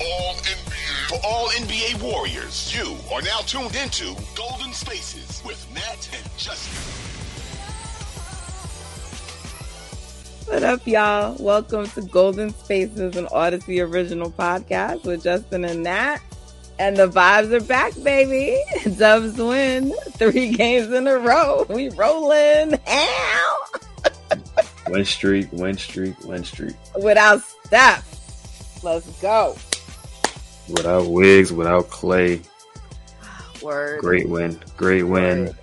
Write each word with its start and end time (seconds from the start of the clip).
all 0.00 0.34
NBA. 0.34 1.08
For 1.08 1.18
all 1.24 1.48
NBA 1.48 2.02
Warriors, 2.02 2.74
you 2.74 2.96
are 3.12 3.22
now 3.22 3.38
tuned 3.46 3.74
into 3.76 4.14
Golden 4.34 4.72
Spaces 4.72 5.42
with 5.44 5.66
Nat 5.74 6.08
and 6.12 6.24
Justin. 6.36 6.82
What 10.52 10.62
up, 10.62 10.86
y'all? 10.86 11.36
Welcome 11.40 11.86
to 11.88 12.02
Golden 12.02 12.50
Spaces, 12.50 13.16
an 13.16 13.26
Odyssey 13.32 13.80
original 13.80 14.30
podcast 14.30 15.04
with 15.04 15.24
Justin 15.24 15.64
and 15.64 15.82
Nat. 15.82 16.18
And 16.78 16.96
the 16.96 17.08
vibes 17.08 17.52
are 17.52 17.64
back, 17.64 17.94
baby. 18.02 18.62
Dubs 18.98 19.38
win 19.38 19.94
three 20.12 20.50
games 20.56 20.92
in 20.92 21.06
a 21.06 21.16
row. 21.16 21.64
We 21.70 21.88
rolling. 21.90 22.78
Ow! 22.86 23.66
win 24.88 25.04
streak, 25.06 25.50
win 25.52 25.78
streak, 25.78 26.22
win 26.24 26.44
streak. 26.44 26.76
Without 27.02 27.40
Steph. 27.64 28.12
Let's 28.82 29.08
go. 29.22 29.56
Without 30.68 31.08
Wiggs, 31.08 31.52
without 31.52 31.88
Klay. 31.88 32.46
Word. 33.62 34.00
Great 34.00 34.28
win. 34.28 34.60
Great 34.76 35.04
win. 35.04 35.46
Word. 35.46 35.56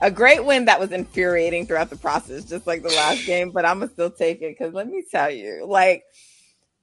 A 0.00 0.10
great 0.10 0.44
win 0.44 0.66
that 0.66 0.78
was 0.78 0.92
infuriating 0.92 1.66
throughout 1.66 1.90
the 1.90 1.96
process, 1.96 2.44
just 2.44 2.66
like 2.66 2.82
the 2.82 2.90
last 2.90 3.26
game, 3.26 3.50
but 3.50 3.64
I'm 3.64 3.78
going 3.78 3.88
to 3.88 3.94
still 3.94 4.10
take 4.10 4.42
it 4.42 4.56
because 4.56 4.74
let 4.74 4.88
me 4.88 5.04
tell 5.10 5.30
you, 5.30 5.66
like, 5.66 6.04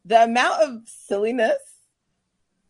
the 0.04 0.24
amount 0.24 0.62
of 0.64 0.82
silliness 0.86 1.60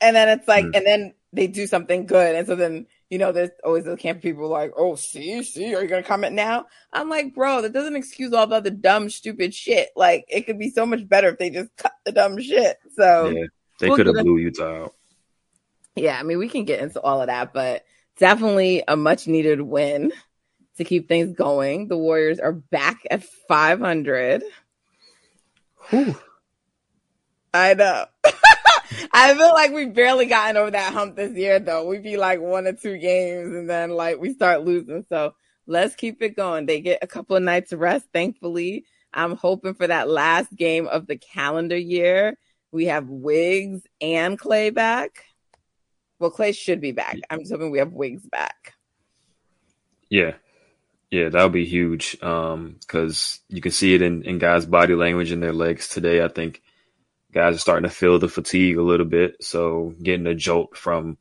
and 0.02 0.16
then 0.16 0.30
it's 0.30 0.48
like, 0.48 0.66
mm. 0.66 0.76
and 0.76 0.86
then 0.86 1.14
they 1.34 1.48
do 1.48 1.68
something 1.68 2.06
good. 2.06 2.36
And 2.36 2.48
so 2.48 2.56
then, 2.56 2.88
you 3.10 3.18
know, 3.18 3.32
there's 3.32 3.52
always 3.64 3.86
the 3.86 3.98
camp 3.98 4.22
people 4.22 4.48
like, 4.48 4.72
oh, 4.78 4.96
see, 4.96 5.42
see, 5.44 5.74
are 5.76 5.82
you 5.82 5.88
going 5.88 6.04
to 6.04 6.08
comment 6.08 6.34
now? 6.34 6.66
I'm 6.92 7.10
like, 7.10 7.34
bro, 7.34 7.62
that 7.62 7.74
doesn't 7.74 7.96
excuse 7.96 8.34
all 8.34 8.48
the 8.48 8.56
other 8.56 8.70
dumb, 8.70 9.10
stupid 9.10 9.54
shit. 9.54 9.90
Like, 9.96 10.26
it 10.28 10.46
could 10.46 10.60
be 10.60 10.70
so 10.70 10.86
much 10.86 11.08
better 11.08 11.30
if 11.30 11.40
they 11.40 11.50
just 11.50 11.76
cut 11.78 11.94
the 12.06 12.12
dumb 12.12 12.40
shit. 12.42 12.78
So 12.96 13.30
yeah, 13.30 13.46
they 13.80 13.88
we'll 13.88 13.98
could 13.98 14.08
have 14.08 14.16
blew 14.16 14.38
Utah 14.38 14.84
out. 14.84 14.96
Yeah, 15.96 16.20
I 16.20 16.24
mean, 16.24 16.38
we 16.38 16.50
can 16.50 16.66
get 16.66 16.82
into 16.82 17.02
all 17.02 17.22
of 17.22 17.28
that, 17.28 17.54
but 17.54 17.86
definitely 18.18 18.84
a 18.88 18.96
much 18.96 19.28
needed 19.28 19.62
win 19.62 20.12
to 20.78 20.84
keep 20.84 21.08
things 21.08 21.36
going. 21.36 21.88
The 21.88 21.98
Warriors 21.98 22.40
are 22.40 22.52
back 22.52 23.06
at 23.10 23.24
500. 23.24 24.44
Whew. 25.90 26.16
I 27.54 27.74
know. 27.74 28.06
I 29.14 29.34
feel 29.34 29.54
like 29.54 29.72
we've 29.72 29.94
barely 29.94 30.26
gotten 30.26 30.58
over 30.58 30.72
that 30.72 30.94
hump 30.94 31.16
this 31.16 31.36
year, 31.36 31.60
though. 31.60 31.88
We'd 31.88 32.04
be 32.04 32.18
like 32.18 32.42
one 32.42 32.68
or 32.68 32.74
two 32.74 32.98
games, 32.98 33.54
and 33.54 33.70
then 33.70 33.92
like 33.92 34.20
we 34.20 34.34
start 34.34 34.64
losing. 34.64 35.06
So 35.10 35.36
let's 35.66 35.96
keep 35.96 36.22
it 36.22 36.36
going. 36.36 36.66
They 36.66 36.82
get 36.82 37.00
a 37.02 37.08
couple 37.08 37.36
of 37.36 37.44
nights 37.44 37.72
rest, 37.72 38.08
thankfully. 38.14 38.86
I'm 39.14 39.38
hoping 39.38 39.74
for 39.74 39.88
that 39.88 40.10
last 40.10 40.54
game 40.54 40.88
of 40.88 41.08
the 41.08 41.18
calendar 41.18 41.78
year. 41.78 42.38
We 42.76 42.88
have 42.88 43.08
Wiggs 43.08 43.84
and 44.02 44.38
Klay 44.38 44.74
back. 44.74 45.24
Well, 46.20 46.30
Klay 46.30 46.54
should 46.54 46.82
be 46.82 46.92
back. 46.92 47.18
I'm 47.30 47.40
just 47.40 47.54
hoping 47.54 47.72
we 47.72 47.80
have 47.80 47.94
Wiggs 47.94 48.28
back. 48.28 48.74
Yeah. 50.10 50.34
Yeah, 51.10 51.30
that 51.30 51.42
would 51.42 51.54
be 51.54 51.66
huge. 51.66 52.22
Um, 52.22 52.76
because 52.82 53.40
you 53.48 53.62
can 53.62 53.72
see 53.72 53.96
it 53.96 54.02
in, 54.02 54.24
in 54.24 54.40
guys' 54.40 54.66
body 54.66 54.94
language 54.94 55.32
and 55.32 55.42
their 55.42 55.54
legs 55.54 55.88
today. 55.88 56.22
I 56.22 56.28
think 56.28 56.62
guys 57.32 57.56
are 57.56 57.60
starting 57.60 57.90
to 57.90 57.96
feel 57.96 58.20
the 58.20 58.28
fatigue 58.28 58.76
a 58.76 58.84
little 58.84 59.06
bit. 59.06 59.42
So 59.42 59.96
getting 60.04 60.28
a 60.28 60.36
jolt 60.36 60.76
from 60.76 61.18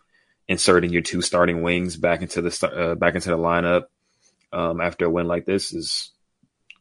inserting 0.48 0.91
your 0.91 1.02
two 1.02 1.22
starting 1.22 1.62
wings 1.62 1.96
back 1.96 2.20
into 2.20 2.42
the 2.42 2.66
uh, 2.66 2.96
back 2.96 3.14
into 3.14 3.30
the 3.30 3.39
lineup 3.39 3.84
um, 4.52 4.80
after 4.80 5.05
a 5.05 5.11
win 5.11 5.28
like 5.28 5.46
this 5.46 5.72
is 5.72 6.11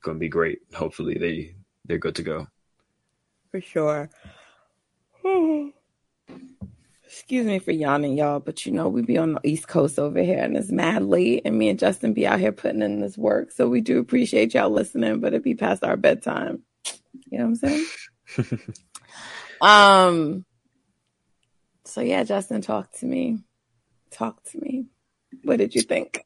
going 0.02 0.18
to 0.18 0.20
be 0.20 0.30
great. 0.30 0.62
Hopefully 0.74 1.20
they 1.20 1.54
they're 1.86 2.00
good 2.00 2.16
to 2.16 2.24
go. 2.24 2.48
For 3.52 3.62
sure. 3.62 4.10
Excuse 7.06 7.46
me 7.46 7.60
for 7.60 7.72
yawning, 7.72 8.18
y'all, 8.18 8.40
but 8.40 8.66
you 8.66 8.72
know 8.72 8.90
we 8.90 9.02
be 9.04 9.18
on 9.18 9.34
the 9.34 9.40
East 9.44 9.68
Coast 9.68 10.00
over 10.00 10.22
here, 10.22 10.44
and 10.44 10.58
it's 10.58 10.72
mad 10.72 11.04
late, 11.04 11.44
and 11.46 11.58
me 11.58 11.70
and 11.70 11.78
Justin 11.80 12.14
be 12.14 12.26
out 12.26 12.40
here 12.40 12.52
putting 12.52 12.82
in 12.82 13.00
this 13.00 13.18
work. 13.18 13.52
So 13.52 13.68
we 13.68 13.82
do 13.82 14.00
appreciate 14.00 14.54
y'all 14.54 14.70
listening, 14.70 15.20
but 15.20 15.34
it 15.34 15.44
be 15.44 15.54
past 15.54 15.84
our 15.84 15.96
bedtime. 15.98 16.64
You 17.30 17.40
know 17.40 17.46
what 17.46 17.64
I'm 17.64 17.86
saying? 18.36 18.60
Um. 19.64 20.46
So 21.86 22.02
yeah, 22.02 22.24
Justin, 22.26 22.62
talk 22.62 22.92
to 23.00 23.06
me. 23.06 23.40
Talk 24.12 24.44
to 24.52 24.60
me. 24.60 24.88
What 25.44 25.58
did 25.58 25.74
you 25.74 25.82
think? 25.82 26.22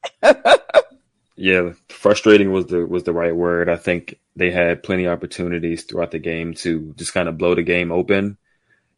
yeah, 1.36 1.72
frustrating 1.88 2.52
was 2.52 2.66
the 2.66 2.84
was 2.84 3.04
the 3.04 3.12
right 3.12 3.34
word. 3.34 3.68
I 3.68 3.76
think 3.76 4.18
they 4.34 4.50
had 4.50 4.82
plenty 4.82 5.04
of 5.04 5.12
opportunities 5.12 5.84
throughout 5.84 6.10
the 6.10 6.18
game 6.18 6.54
to 6.54 6.92
just 6.96 7.14
kind 7.14 7.28
of 7.28 7.38
blow 7.38 7.54
the 7.54 7.62
game 7.62 7.92
open. 7.92 8.38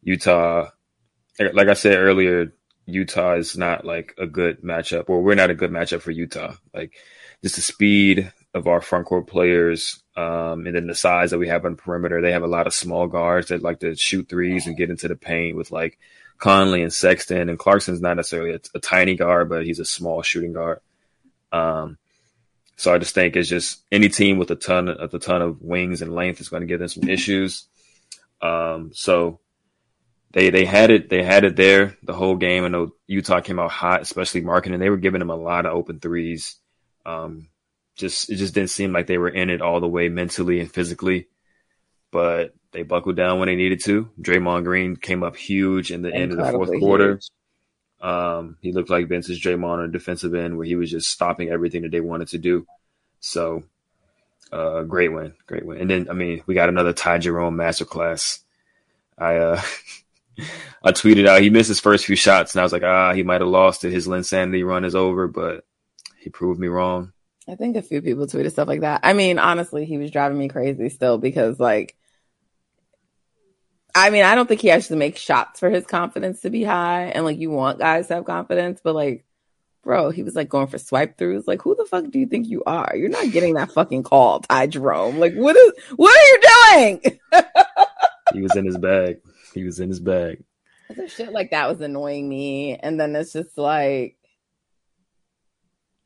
Utah, 0.03 0.69
like 1.39 1.67
I 1.67 1.73
said 1.73 1.97
earlier, 1.97 2.53
Utah 2.85 3.35
is 3.35 3.57
not 3.57 3.85
like 3.85 4.15
a 4.17 4.27
good 4.27 4.61
matchup, 4.61 5.09
or 5.09 5.21
we're 5.21 5.35
not 5.35 5.49
a 5.49 5.55
good 5.55 5.71
matchup 5.71 6.01
for 6.01 6.11
Utah. 6.11 6.55
Like 6.73 6.93
just 7.43 7.55
the 7.55 7.61
speed 7.61 8.31
of 8.53 8.67
our 8.67 8.81
front 8.81 9.05
court 9.05 9.27
players, 9.27 10.01
um, 10.17 10.65
and 10.65 10.75
then 10.75 10.87
the 10.87 10.95
size 10.95 11.31
that 11.31 11.39
we 11.39 11.47
have 11.47 11.65
on 11.65 11.75
perimeter, 11.75 12.21
they 12.21 12.33
have 12.33 12.43
a 12.43 12.47
lot 12.47 12.67
of 12.67 12.73
small 12.73 13.07
guards 13.07 13.47
that 13.47 13.61
like 13.61 13.79
to 13.79 13.95
shoot 13.95 14.27
threes 14.27 14.67
and 14.67 14.77
get 14.77 14.89
into 14.89 15.07
the 15.07 15.15
paint 15.15 15.55
with 15.55 15.71
like 15.71 15.97
Conley 16.37 16.81
and 16.81 16.91
Sexton. 16.91 17.49
And 17.49 17.57
Clarkson's 17.57 18.01
not 18.01 18.17
necessarily 18.17 18.53
a, 18.53 18.59
a 18.75 18.79
tiny 18.79 19.15
guard, 19.15 19.49
but 19.49 19.65
he's 19.65 19.79
a 19.79 19.85
small 19.85 20.21
shooting 20.21 20.53
guard. 20.53 20.79
Um, 21.51 21.97
so 22.75 22.93
I 22.93 22.97
just 22.97 23.13
think 23.13 23.35
it's 23.35 23.47
just 23.49 23.83
any 23.91 24.09
team 24.09 24.37
with 24.37 24.49
a 24.51 24.55
ton 24.55 24.89
of 24.89 25.13
a 25.13 25.19
ton 25.19 25.41
of 25.41 25.61
wings 25.61 26.01
and 26.01 26.15
length 26.15 26.41
is 26.41 26.49
going 26.49 26.61
to 26.61 26.67
give 26.67 26.79
them 26.79 26.87
some 26.87 27.07
issues. 27.07 27.65
Um, 28.41 28.91
so 28.93 29.39
they 30.33 30.49
they 30.49 30.65
had 30.65 30.91
it 30.91 31.09
they 31.09 31.23
had 31.23 31.43
it 31.43 31.55
there 31.55 31.97
the 32.03 32.13
whole 32.13 32.35
game. 32.35 32.63
I 32.63 32.69
know 32.69 32.93
Utah 33.07 33.41
came 33.41 33.59
out 33.59 33.71
hot, 33.71 34.01
especially 34.01 34.41
Markkanen, 34.41 34.73
and 34.73 34.81
they 34.81 34.89
were 34.89 34.97
giving 34.97 35.19
them 35.19 35.29
a 35.29 35.35
lot 35.35 35.65
of 35.65 35.73
open 35.73 35.99
threes. 35.99 36.55
Um, 37.05 37.49
just 37.95 38.29
it 38.29 38.35
just 38.35 38.53
didn't 38.53 38.69
seem 38.69 38.93
like 38.93 39.07
they 39.07 39.17
were 39.17 39.29
in 39.29 39.49
it 39.49 39.61
all 39.61 39.79
the 39.79 39.87
way 39.87 40.09
mentally 40.09 40.59
and 40.59 40.71
physically. 40.71 41.27
But 42.11 42.53
they 42.71 42.83
buckled 42.83 43.15
down 43.15 43.39
when 43.39 43.47
they 43.47 43.55
needed 43.55 43.83
to. 43.85 44.09
Draymond 44.19 44.63
Green 44.63 44.95
came 44.95 45.23
up 45.23 45.35
huge 45.35 45.91
in 45.91 46.01
the 46.01 46.13
end 46.13 46.31
of 46.31 46.37
the 46.37 46.51
fourth 46.51 46.71
quarter. 46.79 47.19
Um, 48.01 48.57
he 48.61 48.71
looked 48.71 48.89
like 48.89 49.07
vintage 49.07 49.43
Draymond 49.43 49.83
on 49.83 49.91
defensive 49.91 50.33
end, 50.33 50.57
where 50.57 50.65
he 50.65 50.75
was 50.75 50.89
just 50.89 51.09
stopping 51.09 51.49
everything 51.49 51.83
that 51.83 51.91
they 51.91 52.01
wanted 52.01 52.29
to 52.29 52.37
do. 52.37 52.65
So, 53.19 53.63
uh, 54.51 54.83
great 54.83 55.13
win, 55.13 55.33
great 55.45 55.65
win. 55.65 55.79
And 55.79 55.89
then, 55.89 56.09
I 56.09 56.13
mean, 56.13 56.41
we 56.47 56.55
got 56.55 56.69
another 56.69 56.93
Ty 56.93 57.19
Jerome 57.19 57.55
masterclass. 57.55 58.39
I 59.17 59.35
uh, 59.37 59.61
I 60.83 60.91
tweeted 60.91 61.27
out 61.27 61.41
he 61.41 61.49
missed 61.49 61.67
his 61.67 61.79
first 61.79 62.05
few 62.05 62.15
shots, 62.15 62.53
and 62.53 62.59
I 62.59 62.63
was 62.63 62.73
like, 62.73 62.83
ah, 62.83 63.13
he 63.13 63.23
might 63.23 63.41
have 63.41 63.49
lost 63.49 63.83
it. 63.83 63.91
His 63.91 64.07
Linsanity 64.07 64.65
run 64.65 64.85
is 64.85 64.95
over, 64.95 65.27
but 65.27 65.63
he 66.17 66.29
proved 66.29 66.59
me 66.59 66.67
wrong. 66.67 67.13
I 67.47 67.55
think 67.55 67.75
a 67.75 67.81
few 67.81 68.01
people 68.01 68.27
tweeted 68.27 68.51
stuff 68.51 68.67
like 68.67 68.81
that. 68.81 69.01
I 69.03 69.13
mean, 69.13 69.39
honestly, 69.39 69.85
he 69.85 69.97
was 69.97 70.11
driving 70.11 70.37
me 70.37 70.47
crazy 70.47 70.89
still 70.89 71.17
because 71.17 71.59
like 71.59 71.95
I 73.93 74.09
mean, 74.09 74.23
I 74.23 74.35
don't 74.35 74.47
think 74.47 74.61
he 74.61 74.71
actually 74.71 74.99
makes 74.99 75.19
shots 75.19 75.59
for 75.59 75.69
his 75.69 75.85
confidence 75.85 76.41
to 76.41 76.49
be 76.49 76.63
high 76.63 77.05
and 77.07 77.25
like 77.25 77.37
you 77.37 77.51
want 77.51 77.79
guys 77.79 78.07
to 78.07 78.15
have 78.15 78.25
confidence, 78.25 78.79
but 78.83 78.95
like 78.95 79.25
bro, 79.83 80.11
he 80.11 80.23
was 80.23 80.35
like 80.35 80.49
going 80.49 80.67
for 80.67 80.77
swipe 80.77 81.17
throughs. 81.17 81.43
Like, 81.47 81.61
who 81.61 81.75
the 81.75 81.85
fuck 81.85 82.09
do 82.09 82.19
you 82.19 82.27
think 82.27 82.47
you 82.47 82.63
are? 82.65 82.93
You're 82.95 83.09
not 83.09 83.31
getting 83.31 83.55
that 83.55 83.71
fucking 83.71 84.03
call, 84.03 84.41
Ty 84.41 84.67
Jerome. 84.67 85.19
Like, 85.19 85.33
what 85.33 85.55
is 85.55 85.73
what 85.95 86.15
are 86.15 86.27
you 86.27 86.99
doing? 87.01 87.19
he 88.33 88.41
was 88.41 88.55
in 88.55 88.65
his 88.65 88.77
bag. 88.77 89.17
He 89.53 89.63
was 89.63 89.79
in 89.79 89.89
his 89.89 89.99
bag. 89.99 90.43
So 90.95 91.07
shit 91.07 91.31
like 91.31 91.51
that 91.51 91.69
was 91.69 91.81
annoying 91.81 92.27
me. 92.27 92.75
And 92.75 92.99
then 92.99 93.15
it's 93.15 93.33
just 93.33 93.57
like 93.57 94.17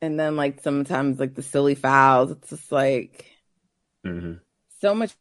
and 0.02 0.20
then 0.20 0.36
like 0.36 0.62
sometimes 0.62 1.20
like 1.20 1.36
the 1.36 1.44
silly 1.44 1.76
fouls. 1.76 2.32
It's 2.32 2.50
just 2.50 2.72
like 2.72 3.26
mm-hmm. 4.06 4.34
so 4.82 4.96
much 4.96 5.14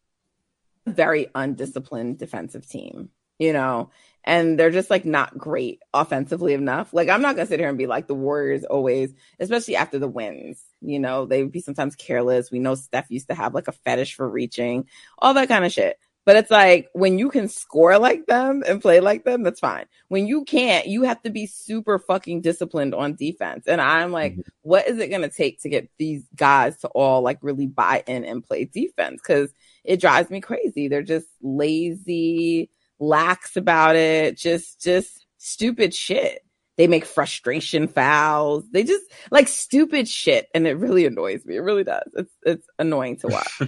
very 0.86 1.28
undisciplined 1.34 2.18
defensive 2.18 2.68
team, 2.68 3.08
you 3.38 3.52
know, 3.52 3.90
and 4.22 4.59
they're 4.59 4.70
just 4.70 4.91
like 4.91 5.04
not 5.04 5.36
great 5.36 5.80
offensively 5.92 6.53
enough. 6.54 6.92
Like 6.92 7.09
I'm 7.09 7.22
not 7.22 7.36
gonna 7.36 7.47
sit 7.47 7.60
here 7.60 7.68
and 7.68 7.78
be 7.78 7.86
like 7.86 8.06
the 8.06 8.15
Warriors 8.15 8.65
always, 8.65 9.12
especially 9.38 9.77
after 9.77 9.98
the 9.98 10.09
wins. 10.09 10.62
You 10.80 10.98
know, 10.98 11.24
they 11.27 11.42
would 11.42 11.53
be 11.53 11.60
sometimes 11.60 11.97
careless. 11.97 12.50
We 12.50 12.59
know 12.59 12.74
Steph 12.74 13.10
used 13.10 13.28
to 13.28 13.34
have 13.34 13.54
like 13.54 13.68
a 13.68 13.72
fetish 13.72 14.15
for 14.15 14.28
reaching, 14.28 14.88
all 15.18 15.34
that 15.34 15.48
kind 15.48 15.65
of 15.65 15.72
shit. 15.72 15.98
But 16.26 16.36
it's 16.36 16.50
like 16.50 16.88
when 16.94 17.18
you 17.18 17.28
can 17.28 17.48
score 17.48 17.98
like 17.98 18.26
them 18.26 18.62
and 18.66 18.80
play 18.80 19.00
like 19.00 19.24
them, 19.24 19.42
that's 19.42 19.60
fine. 19.60 19.84
When 20.09 20.26
you 20.26 20.44
can't, 20.44 20.86
you 20.86 21.03
have 21.03 21.21
to 21.22 21.30
be 21.30 21.47
super 21.47 21.98
fucking 21.98 22.41
disciplined 22.41 22.94
on 22.94 23.15
defense. 23.15 23.66
And 23.66 23.80
I'm 23.80 24.10
like, 24.10 24.32
mm-hmm. 24.32 24.41
what 24.62 24.88
is 24.88 24.98
it 24.98 25.09
going 25.09 25.22
to 25.22 25.28
take 25.28 25.60
to 25.62 25.68
get 25.68 25.91
these 25.98 26.24
guys 26.34 26.78
to 26.78 26.88
all 26.88 27.21
like 27.21 27.38
really 27.42 27.66
buy 27.66 28.03
in 28.06 28.24
and 28.24 28.42
play 28.42 28.65
defense? 28.65 29.21
Cause 29.21 29.50
it 29.84 30.00
drives 30.00 30.30
me 30.30 30.41
crazy. 30.41 30.88
They're 30.88 31.03
just 31.03 31.28
lazy, 31.42 32.70
lax 32.98 33.56
about 33.56 33.97
it, 33.97 34.38
just, 34.38 34.80
just 34.80 35.27
stupid 35.36 35.94
shit. 35.94 36.41
They 36.77 36.88
make 36.88 37.04
frustration 37.04 37.86
fouls. 37.86 38.65
They 38.72 38.82
just 38.82 39.04
like 39.30 39.47
stupid 39.47 40.09
shit. 40.09 40.48
And 40.54 40.66
it 40.66 40.77
really 40.77 41.06
annoys 41.06 41.44
me. 41.44 41.56
It 41.56 41.60
really 41.60 41.84
does. 41.84 42.10
It's, 42.15 42.32
it's 42.44 42.66
annoying 42.78 43.18
to 43.18 43.28
watch. 43.28 43.62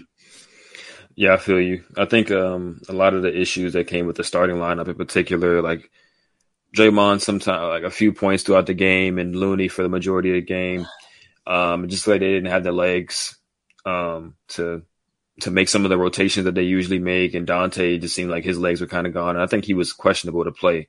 Yeah, 1.17 1.33
I 1.33 1.39
feel 1.39 1.61
you. 1.61 1.83
I 1.97 2.05
think 2.05 2.31
um, 2.31 2.83
a 2.89 2.93
lot 2.93 3.15
of 3.15 3.23
the 3.23 3.35
issues 3.35 3.73
that 3.73 3.89
came 3.89 4.07
with 4.07 4.17
the 4.17 4.25
starting 4.25 4.57
lineup, 4.57 4.87
in 4.87 4.95
particular, 4.95 5.63
like 5.63 5.91
Draymond, 6.77 7.23
sometimes 7.23 7.63
like 7.63 7.85
a 7.85 7.91
few 7.91 8.13
points 8.13 8.43
throughout 8.43 8.67
the 8.67 8.75
game, 8.75 9.19
and 9.19 9.35
Looney 9.35 9.69
for 9.69 9.83
the 9.83 9.89
majority 9.89 10.29
of 10.29 10.35
the 10.35 10.43
game. 10.43 10.87
Um, 11.47 11.89
just 11.89 12.07
like 12.07 12.21
they 12.21 12.33
didn't 12.33 12.51
have 12.51 12.65
the 12.65 12.73
legs 12.73 13.37
um, 13.87 14.35
to 14.49 14.83
to 15.41 15.51
make 15.51 15.69
some 15.69 15.85
of 15.85 15.91
the 15.91 15.99
rotations 15.99 16.45
that 16.45 16.55
they 16.55 16.63
usually 16.63 16.99
make, 16.99 17.35
and 17.35 17.47
Donte 17.47 18.01
just 18.01 18.15
seemed 18.15 18.31
like 18.31 18.45
his 18.45 18.59
legs 18.59 18.83
were 18.83 18.87
kind 18.87 19.07
of 19.07 19.15
gone. 19.15 19.37
And 19.37 19.43
I 19.43 19.47
think 19.47 19.65
he 19.65 19.75
was 19.75 19.95
questionable 19.95 20.45
to 20.45 20.53
play 20.53 20.89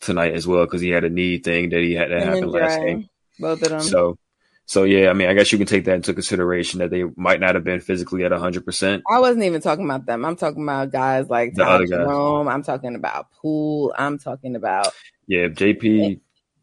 tonight 0.00 0.32
as 0.34 0.46
well 0.46 0.64
because 0.64 0.80
he 0.80 0.88
had 0.88 1.04
a 1.04 1.10
knee 1.10 1.38
thing 1.38 1.70
that 1.70 1.80
he 1.80 1.94
had 1.94 2.10
that 2.10 2.22
happened 2.22 2.52
last 2.52 2.80
game. 2.80 3.08
Both 3.38 3.62
of 3.62 3.68
them. 3.68 3.80
So 3.80 4.18
so 4.66 4.82
yeah, 4.82 5.10
I 5.10 5.12
mean, 5.12 5.28
I 5.28 5.34
guess 5.34 5.52
you 5.52 5.58
can 5.58 5.66
take 5.68 5.84
that 5.84 5.94
into 5.94 6.12
consideration 6.12 6.80
that 6.80 6.90
they 6.90 7.04
might 7.16 7.38
not 7.38 7.54
have 7.54 7.62
been 7.62 7.78
physically 7.78 8.24
at 8.24 8.32
hundred 8.32 8.64
percent. 8.64 9.04
I 9.08 9.20
wasn't 9.20 9.44
even 9.44 9.60
talking 9.60 9.84
about 9.84 10.06
them. 10.06 10.24
I'm 10.24 10.34
talking 10.34 10.64
about 10.64 10.90
guys 10.90 11.30
like 11.30 11.54
the. 11.54 11.86
Jerome. 11.88 12.48
I'm 12.48 12.64
talking 12.64 12.96
about 12.96 13.30
Poole. 13.30 13.94
I'm 13.96 14.18
talking 14.18 14.56
about 14.56 14.92
yeah, 15.28 15.46
JP. 15.46 16.20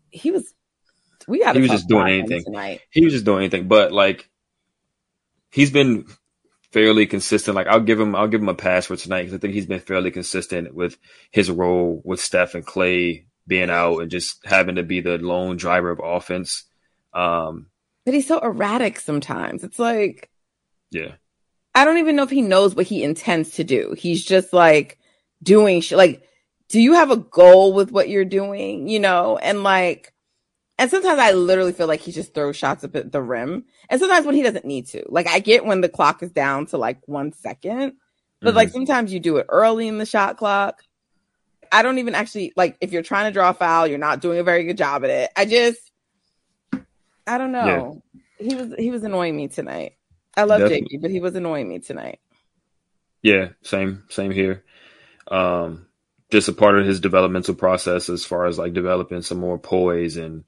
He 0.10 0.32
was. 0.32 0.54
We 1.30 1.40
got. 1.40 1.56
He 1.56 1.62
was 1.62 1.72
just 1.72 1.88
doing 1.88 2.08
anything 2.10 2.44
tonight. 2.44 2.82
He 2.92 3.06
was 3.06 3.14
just 3.14 3.24
doing 3.24 3.40
anything, 3.40 3.70
but 3.70 3.94
like, 3.94 4.30
he's 5.50 5.72
been 5.72 6.06
fairly 6.74 7.06
consistent. 7.06 7.56
Like, 7.56 7.68
I'll 7.68 7.80
give 7.80 8.02
him. 8.02 8.18
I'll 8.18 8.28
give 8.28 8.42
him 8.42 8.50
a 8.50 8.54
pass 8.54 8.88
for 8.88 8.98
tonight 8.98 9.22
because 9.22 9.36
I 9.36 9.38
think 9.38 9.54
he's 9.54 9.66
been 9.66 9.80
fairly 9.80 10.12
consistent 10.12 10.76
with 10.76 10.98
his 11.32 11.50
role 11.50 12.02
with 12.04 12.20
Steph 12.20 12.54
and 12.54 12.66
Klay 12.66 13.28
being 13.48 13.70
out 13.70 14.00
and 14.00 14.12
just 14.12 14.46
having 14.46 14.76
to 14.76 14.84
be 14.84 15.00
the 15.00 15.18
lone 15.18 15.56
driver 15.56 15.90
of 15.90 16.02
offense. 16.04 16.66
Um, 17.14 17.68
but 18.06 18.14
he's 18.14 18.28
so 18.28 18.40
erratic 18.40 19.00
sometimes. 19.00 19.64
It's 19.64 19.80
like, 19.80 20.30
yeah, 20.92 21.14
I 21.76 21.86
don't 21.86 21.98
even 21.98 22.16
know 22.16 22.24
if 22.24 22.30
he 22.30 22.42
knows 22.42 22.76
what 22.76 22.86
he 22.86 23.04
intends 23.04 23.52
to 23.52 23.64
do. 23.64 23.96
He's 23.98 24.24
just 24.24 24.54
like 24.54 24.98
doing 25.42 25.82
sh- 25.82 25.94
like, 25.94 26.24
do 26.70 26.80
you 26.82 26.94
have 26.94 27.12
a 27.12 27.18
goal 27.18 27.74
with 27.74 27.92
what 27.92 28.10
you're 28.10 28.26
doing? 28.26 28.88
You 28.88 29.00
know, 29.00 29.38
and 29.38 29.64
like, 29.64 30.14
and 30.78 30.90
sometimes 30.90 31.20
I 31.20 31.32
literally 31.32 31.74
feel 31.74 31.88
like 31.88 32.02
he 32.02 32.12
just 32.12 32.34
throws 32.34 32.58
shots 32.58 32.84
up 32.84 32.96
at 32.96 33.12
the 33.12 33.22
rim, 33.22 33.66
and 33.90 34.00
sometimes 34.00 34.26
when 34.26 34.36
he 34.36 34.44
doesn't 34.44 34.66
need 34.66 34.88
to. 34.88 35.04
Like, 35.08 35.28
I 35.28 35.40
get 35.40 35.66
when 35.66 35.82
the 35.82 35.90
clock 35.90 36.24
is 36.24 36.32
down 36.32 36.66
to 36.68 36.78
like 36.78 37.00
one 37.08 37.32
second, 37.32 37.94
but 38.42 38.50
mm-hmm. 38.50 38.58
like 38.58 38.70
sometimes 38.70 39.14
you 39.14 39.20
do 39.20 39.38
it 39.38 39.48
early 39.50 39.88
in 39.88 39.98
the 39.98 40.06
shot 40.06 40.38
clock. 40.38 40.84
I 41.72 41.82
don't 41.82 41.98
even 41.98 42.14
actually 42.14 42.54
like 42.56 42.78
if 42.82 42.92
you're 42.92 43.02
trying 43.02 43.26
to 43.26 43.34
draw 43.34 43.50
a 43.50 43.54
foul, 43.54 43.88
you're 43.88 43.98
not 43.98 44.22
doing 44.22 44.38
a 44.38 44.44
very 44.44 44.64
good 44.64 44.78
job 44.78 45.04
at 45.04 45.10
it. 45.10 45.32
I 45.36 45.46
just 45.46 45.80
I 47.26 47.38
don't 47.38 47.52
know. 47.52 48.02
Yeah. 48.40 48.48
He 48.48 48.56
was 48.56 48.74
he 48.78 48.92
was 48.92 49.04
annoying 49.04 49.36
me 49.36 49.48
tonight. 49.48 49.94
I 50.36 50.44
love 50.44 50.62
JP, 50.62 51.02
but 51.02 51.12
he 51.12 51.20
was 51.20 51.36
annoying 51.36 51.70
me 51.70 51.80
tonight. 51.80 52.20
Yeah, 53.22 53.50
same 53.62 54.04
same 54.10 54.32
here. 54.32 54.64
Um, 55.28 55.88
just 56.32 56.50
a 56.50 56.54
part 56.54 56.78
of 56.78 56.86
his 56.86 57.00
developmental 57.00 57.56
process 57.56 58.10
as 58.10 58.26
far 58.26 58.46
as 58.46 58.58
like 58.58 58.74
developing 58.74 59.22
some 59.22 59.40
more 59.40 59.58
poise 59.58 60.18
and 60.18 60.44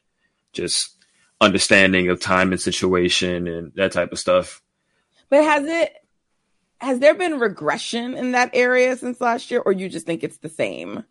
just 0.52 0.96
understanding 1.40 2.10
of 2.10 2.20
time 2.20 2.52
and 2.52 2.60
situation 2.60 3.48
and 3.48 3.72
that 3.76 3.92
type 3.92 4.12
of 4.12 4.20
stuff. 4.20 4.62
But 5.30 5.44
has 5.44 5.66
it 5.66 5.94
has 6.80 7.00
there 7.00 7.16
been 7.16 7.40
regression 7.40 8.16
in 8.16 8.32
that 8.34 8.52
area 8.54 8.96
since 8.98 9.22
last 9.22 9.52
year, 9.52 9.62
or 9.62 9.72
you 9.72 9.90
just 9.90 10.06
think 10.06 10.24
it's 10.24 10.38
the 10.38 10.50
same? 10.50 11.04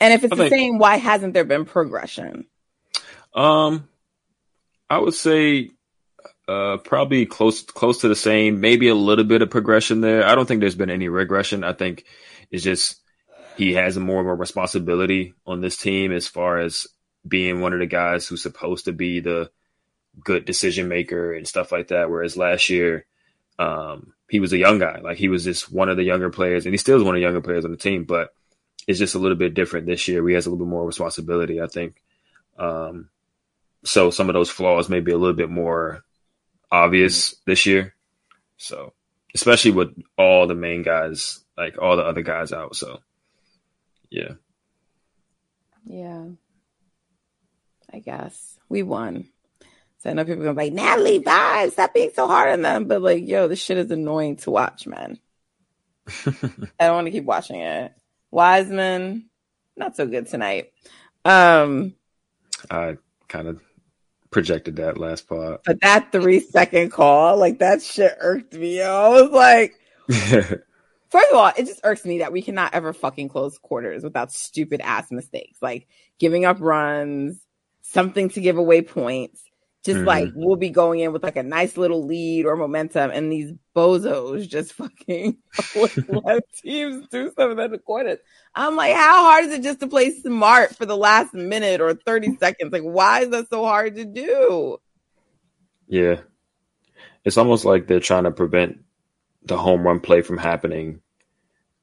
And 0.00 0.12
if 0.12 0.24
it's 0.24 0.32
I 0.32 0.36
the 0.36 0.42
think, 0.48 0.52
same, 0.52 0.78
why 0.78 0.96
hasn't 0.96 1.34
there 1.34 1.44
been 1.44 1.64
progression? 1.64 2.46
Um, 3.34 3.88
I 4.88 4.98
would 4.98 5.14
say 5.14 5.70
uh, 6.48 6.78
probably 6.78 7.26
close 7.26 7.62
close 7.62 8.00
to 8.02 8.08
the 8.08 8.16
same, 8.16 8.60
maybe 8.60 8.88
a 8.88 8.94
little 8.94 9.24
bit 9.24 9.42
of 9.42 9.50
progression 9.50 10.00
there. 10.00 10.26
I 10.26 10.34
don't 10.34 10.46
think 10.46 10.60
there's 10.60 10.74
been 10.74 10.90
any 10.90 11.08
regression. 11.08 11.64
I 11.64 11.72
think 11.72 12.04
it's 12.50 12.62
just 12.62 13.00
he 13.56 13.74
has 13.74 13.96
more 13.98 14.20
of 14.20 14.26
a 14.26 14.34
responsibility 14.34 15.34
on 15.46 15.60
this 15.60 15.76
team 15.76 16.12
as 16.12 16.28
far 16.28 16.58
as 16.58 16.86
being 17.26 17.60
one 17.60 17.72
of 17.72 17.78
the 17.78 17.86
guys 17.86 18.26
who's 18.26 18.42
supposed 18.42 18.84
to 18.84 18.92
be 18.92 19.20
the 19.20 19.50
good 20.22 20.44
decision 20.44 20.88
maker 20.88 21.32
and 21.32 21.48
stuff 21.48 21.72
like 21.72 21.88
that. 21.88 22.10
Whereas 22.10 22.36
last 22.36 22.68
year, 22.68 23.06
um, 23.58 24.12
he 24.28 24.40
was 24.40 24.52
a 24.52 24.58
young 24.58 24.78
guy, 24.78 25.00
like 25.00 25.16
he 25.16 25.28
was 25.28 25.44
just 25.44 25.72
one 25.72 25.88
of 25.88 25.96
the 25.96 26.02
younger 26.02 26.30
players, 26.30 26.66
and 26.66 26.74
he 26.74 26.78
still 26.78 26.96
is 26.96 27.04
one 27.04 27.14
of 27.14 27.18
the 27.18 27.24
younger 27.24 27.40
players 27.40 27.64
on 27.64 27.70
the 27.70 27.76
team. 27.76 28.04
But 28.04 28.34
it's 28.86 28.98
just 28.98 29.14
a 29.14 29.18
little 29.18 29.36
bit 29.36 29.54
different 29.54 29.86
this 29.86 30.08
year. 30.08 30.26
He 30.26 30.34
has 30.34 30.46
a 30.46 30.50
little 30.50 30.66
bit 30.66 30.70
more 30.70 30.86
responsibility, 30.86 31.60
I 31.60 31.68
think. 31.68 32.02
Um, 32.58 33.08
so 33.84 34.10
some 34.10 34.28
of 34.28 34.34
those 34.34 34.50
flaws 34.50 34.88
may 34.88 35.00
be 35.00 35.12
a 35.12 35.18
little 35.18 35.36
bit 35.36 35.50
more 35.50 36.02
obvious 36.70 37.36
this 37.46 37.66
year. 37.66 37.94
So 38.56 38.92
especially 39.34 39.72
with 39.72 39.94
all 40.16 40.46
the 40.46 40.54
main 40.54 40.82
guys, 40.82 41.40
like 41.56 41.76
all 41.80 41.96
the 41.96 42.02
other 42.02 42.22
guys 42.22 42.52
out. 42.52 42.76
So 42.76 43.00
yeah. 44.10 44.32
Yeah. 45.84 46.26
I 47.92 47.98
guess 47.98 48.58
we 48.68 48.82
won. 48.82 49.28
So 49.98 50.10
I 50.10 50.12
know 50.12 50.24
people 50.24 50.42
are 50.42 50.46
gonna 50.46 50.58
be 50.58 50.64
like, 50.64 50.72
Natalie, 50.72 51.18
bye, 51.18 51.68
stop 51.72 51.94
being 51.94 52.10
so 52.14 52.26
hard 52.26 52.52
on 52.52 52.62
them. 52.62 52.86
But 52.86 53.02
like, 53.02 53.26
yo, 53.26 53.48
this 53.48 53.60
shit 53.60 53.78
is 53.78 53.90
annoying 53.90 54.36
to 54.36 54.50
watch, 54.50 54.86
man. 54.86 55.18
I 56.26 56.32
don't 56.80 56.94
want 56.94 57.06
to 57.06 57.10
keep 57.10 57.24
watching 57.24 57.60
it. 57.60 57.92
Wiseman, 58.30 59.30
not 59.76 59.96
so 59.96 60.06
good 60.06 60.26
tonight. 60.26 60.72
Um 61.24 61.94
I 62.70 62.96
kind 63.28 63.48
of 63.48 63.60
projected 64.34 64.76
that 64.76 64.98
last 64.98 65.28
part. 65.28 65.62
But 65.64 65.80
that 65.80 66.10
three 66.12 66.40
second 66.40 66.90
call, 66.90 67.38
like 67.38 67.60
that 67.60 67.80
shit 67.80 68.12
irked 68.20 68.52
me. 68.52 68.82
I 68.82 69.08
was 69.08 69.30
like, 69.30 69.74
first 70.08 71.30
of 71.30 71.36
all, 71.36 71.52
it 71.56 71.64
just 71.64 71.80
irks 71.84 72.04
me 72.04 72.18
that 72.18 72.32
we 72.32 72.42
cannot 72.42 72.74
ever 72.74 72.92
fucking 72.92 73.28
close 73.28 73.56
quarters 73.56 74.02
without 74.02 74.32
stupid 74.32 74.80
ass 74.82 75.10
mistakes, 75.10 75.62
like 75.62 75.86
giving 76.18 76.44
up 76.44 76.56
runs, 76.60 77.40
something 77.82 78.28
to 78.30 78.40
give 78.40 78.58
away 78.58 78.82
points. 78.82 79.40
Just 79.84 79.98
mm-hmm. 79.98 80.06
like 80.06 80.28
we'll 80.34 80.56
be 80.56 80.70
going 80.70 81.00
in 81.00 81.12
with 81.12 81.22
like 81.22 81.36
a 81.36 81.42
nice 81.42 81.76
little 81.76 82.06
lead 82.06 82.46
or 82.46 82.56
momentum, 82.56 83.10
and 83.10 83.30
these 83.30 83.52
bozos 83.76 84.48
just 84.48 84.72
fucking 84.74 85.36
let 86.08 86.52
teams 86.54 87.06
do 87.08 87.30
something 87.36 87.62
in 87.62 87.70
the 87.70 87.78
quarters. 87.78 88.18
I'm 88.54 88.76
like, 88.76 88.94
how 88.94 89.24
hard 89.24 89.44
is 89.44 89.52
it 89.52 89.62
just 89.62 89.80
to 89.80 89.86
play 89.86 90.10
smart 90.10 90.74
for 90.74 90.86
the 90.86 90.96
last 90.96 91.34
minute 91.34 91.82
or 91.82 91.94
30 91.94 92.36
seconds? 92.36 92.72
Like, 92.72 92.82
why 92.82 93.20
is 93.20 93.30
that 93.30 93.50
so 93.50 93.64
hard 93.64 93.96
to 93.96 94.04
do? 94.06 94.78
Yeah. 95.86 96.20
It's 97.24 97.36
almost 97.36 97.64
like 97.64 97.86
they're 97.86 98.00
trying 98.00 98.24
to 98.24 98.30
prevent 98.30 98.84
the 99.42 99.58
home 99.58 99.82
run 99.82 100.00
play 100.00 100.22
from 100.22 100.38
happening. 100.38 101.00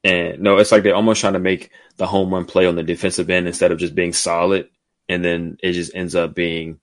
And 0.03 0.41
no, 0.41 0.57
it's 0.57 0.71
like 0.71 0.81
they're 0.81 0.95
almost 0.95 1.21
trying 1.21 1.33
to 1.33 1.39
make 1.39 1.69
the 1.97 2.07
home 2.07 2.33
run 2.33 2.45
play 2.45 2.65
on 2.65 2.75
the 2.75 2.83
defensive 2.83 3.29
end 3.29 3.47
instead 3.47 3.71
of 3.71 3.77
just 3.77 3.93
being 3.93 4.13
solid. 4.13 4.69
And 5.07 5.23
then 5.23 5.57
it 5.61 5.73
just 5.73 5.93
ends 5.93 6.15
up 6.15 6.33
being 6.33 6.79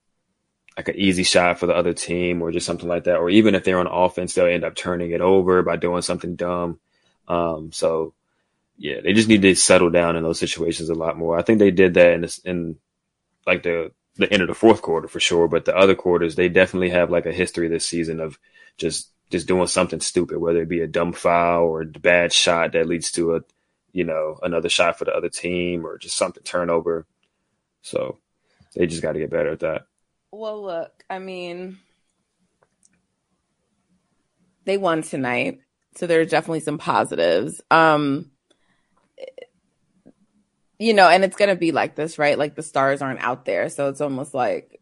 like 0.79 0.89
an 0.89 0.97
easy 0.97 1.25
shot 1.25 1.59
for 1.59 1.67
the 1.67 1.75
other 1.75 1.93
team 1.93 2.41
or 2.41 2.53
just 2.53 2.65
something 2.65 2.89
like 2.89 3.05
that. 3.05 3.17
Or 3.17 3.29
even 3.29 3.57
if 3.57 3.65
they're 3.65 3.81
on 3.81 3.89
offense, 3.89 4.33
they'll 4.33 4.47
end 4.47 4.63
up 4.63 4.77
turning 4.77 5.11
it 5.11 5.21
over 5.21 5.61
by 5.63 5.75
doing 5.75 6.03
something 6.03 6.37
dumb. 6.37 6.79
Um, 7.27 7.73
so 7.73 8.15
yeah, 8.77 9.01
they 9.03 9.13
just 9.13 9.29
need 9.29 9.43
to 9.43 9.57
settle 9.57 9.91
down 9.91 10.15
in 10.15 10.23
those 10.23 10.39
situations 10.39 10.89
a 10.89 10.95
lot 10.95 11.19
more. 11.19 11.37
I 11.37 11.43
think 11.43 11.59
they 11.59 11.73
did 11.73 11.95
that 11.95 12.13
in 12.13 12.21
this, 12.21 12.39
in 12.39 12.77
like 13.45 13.65
the 13.65 13.91
the 14.19 14.33
end 14.33 14.41
of 14.41 14.47
the 14.49 14.55
fourth 14.55 14.81
quarter 14.81 15.09
for 15.09 15.19
sure, 15.19 15.49
but 15.49 15.65
the 15.65 15.77
other 15.77 15.97
quarters 15.97 16.37
they 16.37 16.49
definitely 16.49 16.91
have 16.91 17.11
like 17.11 17.27
a 17.27 17.33
history 17.33 17.67
this 17.67 17.87
season 17.87 18.21
of 18.21 18.39
just 18.77 19.11
just 19.31 19.49
doing 19.49 19.67
something 19.67 20.01
stupid, 20.01 20.39
whether 20.39 20.63
it 20.63 20.69
be 20.69 20.81
a 20.81 20.87
dumb 20.87 21.13
foul 21.13 21.65
or 21.65 21.83
a 21.83 21.87
bad 21.87 22.33
shot 22.33 22.73
that 22.73 22.87
leads 22.87 23.11
to 23.13 23.35
a 23.35 23.41
you 23.93 24.05
know 24.05 24.39
another 24.45 24.69
shot 24.69 24.97
for 24.97 25.07
the 25.07 25.13
other 25.13 25.29
team 25.29 25.85
or 25.85 25.99
just 25.99 26.17
something 26.17 26.45
turnover. 26.45 27.05
So 27.83 28.19
they 28.77 28.87
just 28.87 29.03
got 29.03 29.15
to 29.15 29.19
get 29.19 29.31
better 29.31 29.51
at 29.51 29.61
that. 29.61 29.87
Well, 30.31 30.63
look, 30.63 31.05
I 31.09 31.19
mean, 31.19 31.79
they 34.65 34.77
won 34.77 35.03
tonight, 35.03 35.61
so 35.97 36.07
there's 36.07 36.31
definitely 36.31 36.61
some 36.61 36.79
positives. 36.79 37.61
Um, 37.71 38.31
you 40.79 40.93
know, 40.95 41.09
and 41.09 41.25
it's 41.25 41.37
gonna 41.37 41.57
be 41.57 41.73
like 41.73 41.97
this, 41.97 42.19
right? 42.19 42.39
Like 42.39 42.55
the 42.55 42.63
stars 42.63 43.03
aren't 43.03 43.21
out 43.21 43.45
there, 43.47 43.69
so 43.69 43.89
it's 43.89 44.01
almost 44.01 44.35
like 44.35 44.81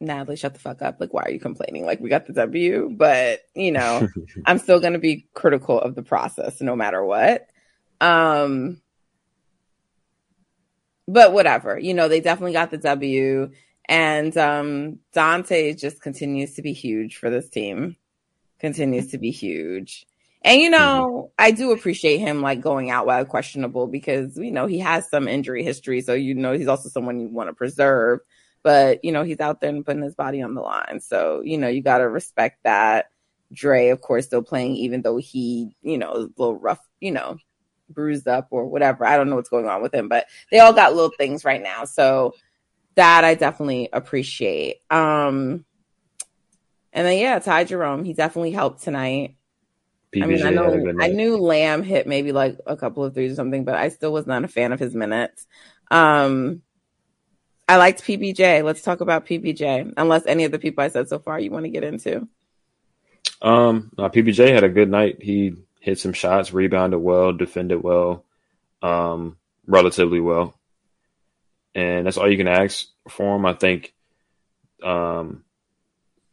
Natalie, 0.00 0.36
shut 0.36 0.54
the 0.54 0.60
fuck 0.60 0.80
up. 0.82 0.96
Like, 0.98 1.12
why 1.12 1.22
are 1.24 1.30
you 1.30 1.38
complaining? 1.38 1.84
Like, 1.84 2.00
we 2.00 2.08
got 2.08 2.26
the 2.26 2.32
W, 2.32 2.88
but 2.90 3.40
you 3.54 3.72
know, 3.72 4.08
I'm 4.46 4.58
still 4.58 4.80
gonna 4.80 4.98
be 4.98 5.28
critical 5.34 5.78
of 5.78 5.94
the 5.94 6.02
process 6.02 6.60
no 6.60 6.74
matter 6.74 7.04
what. 7.04 7.46
Um, 8.00 8.80
but 11.06 11.32
whatever, 11.32 11.78
you 11.78 11.92
know, 11.92 12.08
they 12.08 12.20
definitely 12.20 12.54
got 12.54 12.70
the 12.70 12.78
W, 12.78 13.50
and 13.88 14.36
um, 14.36 14.98
Donte 15.14 15.78
just 15.78 16.00
continues 16.00 16.54
to 16.54 16.62
be 16.62 16.72
huge 16.72 17.16
for 17.16 17.30
this 17.30 17.48
team. 17.48 17.96
Continues 18.58 19.08
to 19.08 19.18
be 19.18 19.30
huge. 19.30 20.06
And 20.42 20.60
you 20.60 20.70
know. 20.70 21.32
I 21.38 21.50
do 21.50 21.72
appreciate 21.72 22.18
him 22.18 22.42
like 22.42 22.60
going 22.60 22.90
out 22.90 23.06
while 23.06 23.24
questionable 23.24 23.86
because 23.86 24.36
you 24.36 24.50
know 24.50 24.66
he 24.66 24.78
has 24.78 25.08
some 25.08 25.28
injury 25.28 25.64
history, 25.64 26.00
so 26.00 26.14
you 26.14 26.34
know 26.34 26.52
he's 26.52 26.68
also 26.68 26.88
someone 26.88 27.20
you 27.20 27.28
want 27.28 27.48
to 27.48 27.54
preserve. 27.54 28.20
But 28.62 29.04
you 29.04 29.12
know 29.12 29.22
he's 29.22 29.40
out 29.40 29.60
there 29.60 29.70
and 29.70 29.84
putting 29.84 30.02
his 30.02 30.14
body 30.14 30.42
on 30.42 30.54
the 30.54 30.60
line, 30.60 31.00
so 31.00 31.42
you 31.44 31.58
know 31.58 31.68
you 31.68 31.82
got 31.82 31.98
to 31.98 32.08
respect 32.08 32.60
that. 32.64 33.06
Dre, 33.52 33.88
of 33.88 34.00
course, 34.00 34.26
still 34.26 34.42
playing, 34.42 34.76
even 34.76 35.02
though 35.02 35.16
he, 35.16 35.74
you 35.82 35.98
know, 35.98 36.12
a 36.12 36.28
little 36.36 36.56
rough, 36.56 36.78
you 37.00 37.10
know, 37.10 37.36
bruised 37.88 38.28
up 38.28 38.48
or 38.50 38.66
whatever. 38.66 39.04
I 39.04 39.16
don't 39.16 39.28
know 39.28 39.36
what's 39.36 39.48
going 39.48 39.66
on 39.66 39.82
with 39.82 39.92
him, 39.92 40.08
but 40.08 40.26
they 40.50 40.60
all 40.60 40.72
got 40.72 40.94
little 40.94 41.12
things 41.18 41.44
right 41.44 41.62
now. 41.62 41.84
So 41.84 42.34
that 42.94 43.24
I 43.24 43.34
definitely 43.34 43.88
appreciate. 43.92 44.80
Um, 44.90 45.64
and 46.92 47.06
then 47.06 47.18
yeah, 47.18 47.38
Ty 47.38 47.64
Jerome, 47.64 48.04
he 48.04 48.12
definitely 48.12 48.50
helped 48.52 48.82
tonight. 48.82 49.36
PBJ 50.14 50.22
I 50.22 50.26
mean, 50.26 50.46
I 50.46 50.50
know 50.50 50.94
I 51.00 51.08
knew 51.08 51.36
Lamb 51.36 51.84
hit 51.84 52.06
maybe 52.06 52.32
like 52.32 52.58
a 52.66 52.76
couple 52.76 53.04
of 53.04 53.14
threes 53.14 53.32
or 53.32 53.36
something, 53.36 53.64
but 53.64 53.76
I 53.76 53.90
still 53.90 54.12
was 54.12 54.26
not 54.26 54.42
a 54.42 54.48
fan 54.48 54.72
of 54.72 54.80
his 54.80 54.94
minutes. 54.94 55.46
Um, 55.90 56.62
I 57.68 57.76
liked 57.76 58.02
PBJ. 58.02 58.64
Let's 58.64 58.82
talk 58.82 59.00
about 59.00 59.26
PBJ. 59.26 59.94
Unless 59.96 60.26
any 60.26 60.44
of 60.44 60.50
the 60.50 60.58
people 60.58 60.82
I 60.82 60.88
said 60.88 61.08
so 61.08 61.20
far 61.20 61.38
you 61.38 61.52
want 61.52 61.66
to 61.66 61.70
get 61.70 61.84
into. 61.84 62.26
Um, 63.40 63.92
no, 63.96 64.08
PBJ 64.08 64.52
had 64.52 64.64
a 64.64 64.68
good 64.68 64.90
night. 64.90 65.22
He 65.22 65.54
hit 65.78 66.00
some 66.00 66.12
shots, 66.12 66.52
rebounded 66.52 67.00
well, 67.00 67.32
defended 67.32 67.82
well, 67.82 68.24
um, 68.82 69.36
relatively 69.66 70.20
well, 70.20 70.58
and 71.74 72.06
that's 72.06 72.16
all 72.16 72.30
you 72.30 72.36
can 72.36 72.48
ask 72.48 72.86
for 73.08 73.36
him. 73.36 73.46
I 73.46 73.54
think. 73.54 73.94
Um, 74.82 75.44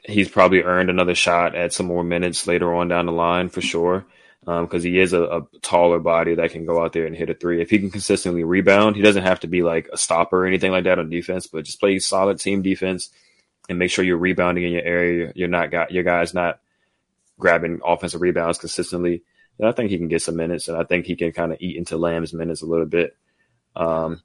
he's 0.08 0.29
probably 0.29 0.62
earned 0.63 0.89
another 0.89 1.15
shot 1.15 1.53
at 1.53 1.74
some 1.74 1.86
more 1.86 2.03
minutes 2.03 2.48
later 2.48 2.74
on 2.74 2.88
down 2.88 3.06
the 3.06 3.12
line 3.12 3.50
for 3.50 3.62
sure. 3.62 4.06
Because 4.46 4.86
um, 4.86 4.91
he 4.91 4.98
is 4.98 5.12
a, 5.12 5.24
a, 5.24 5.41
taller 5.62 6.00
body 6.00 6.36
that 6.36 6.51
can 6.51 6.65
go 6.65 6.82
out 6.82 6.94
there 6.94 7.06
and 7.06 7.13
hit 7.13 7.29
a 7.29 7.34
three. 7.34 7.62
If 7.62 7.70
he 7.70 7.79
can 7.79 7.91
consistently 7.91 8.46
rebound, 8.46 8.96
he 8.96 9.01
doesn't 9.01 9.24
have 9.24 9.41
to 9.41 9.48
be 9.48 9.62
like 9.62 9.89
a 9.91 9.98
stopper 9.98 10.44
or 10.44 10.48
anything 10.48 10.72
like 10.72 10.86
that 10.86 11.00
on 11.00 11.10
defense, 11.10 11.48
but 11.48 11.65
just 11.65 11.82
play 11.82 12.00
solid 12.00 12.39
team 12.39 12.62
defense 12.62 13.10
and 13.67 13.77
make 13.77 13.91
sure 13.91 14.06
you're 14.06 14.15
rebounding 14.15 14.63
in 14.63 14.72
your 14.72 14.84
area. 14.84 15.34
You're 15.36 15.50
not 15.50 15.70
got 15.70 15.91
your 15.91 16.03
guys 16.03 16.34
not 16.34 16.62
grabbing 17.38 17.82
offensive 17.84 18.22
rebounds 18.22 18.58
consistently. 18.58 19.24
And 19.60 19.67
I 19.67 19.74
think 19.74 19.89
he 19.89 19.98
can 19.98 20.08
get 20.08 20.22
some 20.22 20.38
minutes, 20.38 20.70
and 20.70 20.77
I 20.77 20.84
think 20.84 21.08
he 21.08 21.17
can 21.17 21.34
kind 21.34 21.51
of 21.51 21.58
eat 21.60 21.75
into 21.75 21.98
Lamb's 21.98 22.34
minutes 22.34 22.62
a 22.62 22.67
little 22.67 22.86
bit. 22.86 23.17
Um, 23.75 24.22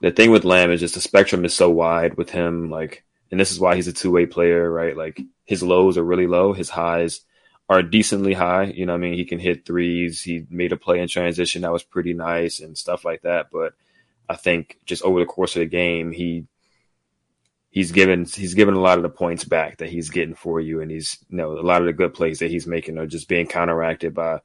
the 0.00 0.10
thing 0.10 0.30
with 0.30 0.44
Lamb 0.44 0.70
is 0.70 0.80
just 0.80 0.94
the 0.94 1.00
spectrum 1.00 1.44
is 1.44 1.54
so 1.54 1.70
wide 1.70 2.14
with 2.14 2.30
him. 2.30 2.70
Like 2.70 3.04
and 3.30 3.38
this 3.38 3.50
is 3.50 3.60
why 3.60 3.76
he's 3.76 3.88
a 3.88 3.92
two 3.92 4.10
way 4.10 4.26
player, 4.26 4.70
right? 4.70 4.96
Like 4.96 5.20
his 5.44 5.62
lows 5.62 5.98
are 5.98 6.04
really 6.04 6.26
low, 6.26 6.52
his 6.52 6.70
highs 6.70 7.20
are 7.68 7.82
decently 7.82 8.32
high. 8.32 8.64
You 8.64 8.86
know, 8.86 8.94
I 8.94 8.96
mean, 8.96 9.14
he 9.14 9.24
can 9.24 9.38
hit 9.38 9.66
threes. 9.66 10.22
He 10.22 10.46
made 10.48 10.72
a 10.72 10.76
play 10.76 11.00
in 11.00 11.08
transition 11.08 11.62
that 11.62 11.72
was 11.72 11.82
pretty 11.82 12.14
nice 12.14 12.60
and 12.60 12.78
stuff 12.78 13.04
like 13.04 13.22
that. 13.22 13.48
But 13.52 13.74
I 14.28 14.36
think 14.36 14.78
just 14.86 15.02
over 15.02 15.20
the 15.20 15.26
course 15.26 15.54
of 15.56 15.60
the 15.60 15.66
game, 15.66 16.12
he 16.12 16.46
he's 17.70 17.92
given 17.92 18.24
he's 18.24 18.54
given 18.54 18.74
a 18.74 18.80
lot 18.80 18.98
of 18.98 19.02
the 19.02 19.10
points 19.10 19.44
back 19.44 19.78
that 19.78 19.90
he's 19.90 20.10
getting 20.10 20.34
for 20.34 20.60
you, 20.60 20.80
and 20.80 20.90
he's 20.90 21.18
you 21.28 21.36
know 21.36 21.52
a 21.52 21.60
lot 21.60 21.82
of 21.82 21.86
the 21.86 21.92
good 21.92 22.14
plays 22.14 22.38
that 22.38 22.50
he's 22.50 22.66
making 22.66 22.98
are 22.98 23.06
just 23.06 23.28
being 23.28 23.46
counteracted 23.46 24.14
by 24.14 24.40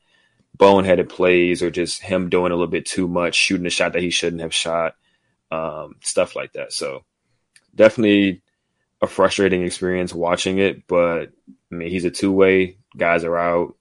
boneheaded 0.57 1.09
plays 1.09 1.63
or 1.63 1.71
just 1.71 2.03
him 2.03 2.29
doing 2.29 2.51
a 2.51 2.55
little 2.55 2.67
bit 2.67 2.85
too 2.85 3.07
much, 3.07 3.35
shooting 3.35 3.65
a 3.65 3.69
shot 3.69 3.93
that 3.93 4.03
he 4.03 4.09
shouldn't 4.09 4.41
have 4.41 4.53
shot, 4.53 4.95
um, 5.53 5.95
stuff 6.01 6.35
like 6.35 6.53
that. 6.53 6.73
So 6.73 7.03
definitely 7.75 8.41
a 9.01 9.07
frustrating 9.07 9.63
experience 9.63 10.13
watching 10.13 10.57
it, 10.57 10.87
but 10.87 11.31
I 11.71 11.75
mean, 11.75 11.89
he's 11.89 12.05
a 12.05 12.11
two 12.11 12.31
way. 12.31 12.77
Guys 12.97 13.23
are 13.23 13.37
out. 13.37 13.75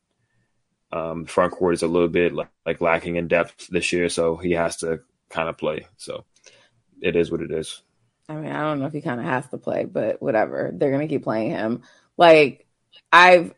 Um, 0.93 1.25
front 1.25 1.53
court 1.53 1.75
is 1.75 1.83
a 1.83 1.87
little 1.87 2.09
bit 2.09 2.35
like, 2.35 2.51
like 2.67 2.83
lacking 2.83 3.17
in 3.17 3.29
depth 3.29 3.69
this 3.69 3.93
year, 3.93 4.11
so 4.11 4.37
he 4.37 4.53
has 4.53 4.77
to 4.79 5.01
kind 5.31 5.49
of 5.49 5.57
play. 5.57 5.87
So 5.97 6.25
it 7.01 7.17
is 7.17 7.31
what 7.31 7.41
it 7.41 7.51
is. 7.51 7.81
I 8.29 8.35
mean, 8.35 8.53
I 8.53 8.61
don't 8.61 8.79
know 8.79 8.87
if 8.87 8.93
he 8.93 9.01
kind 9.01 9.21
of 9.21 9.27
has 9.27 9.49
to 9.49 9.59
play, 9.59 9.87
but 9.87 10.21
whatever. 10.21 10.71
They're 10.75 10.91
gonna 10.91 11.09
keep 11.09 11.25
playing 11.25 11.51
him. 11.51 11.83
Like 12.19 12.67
I've 13.11 13.55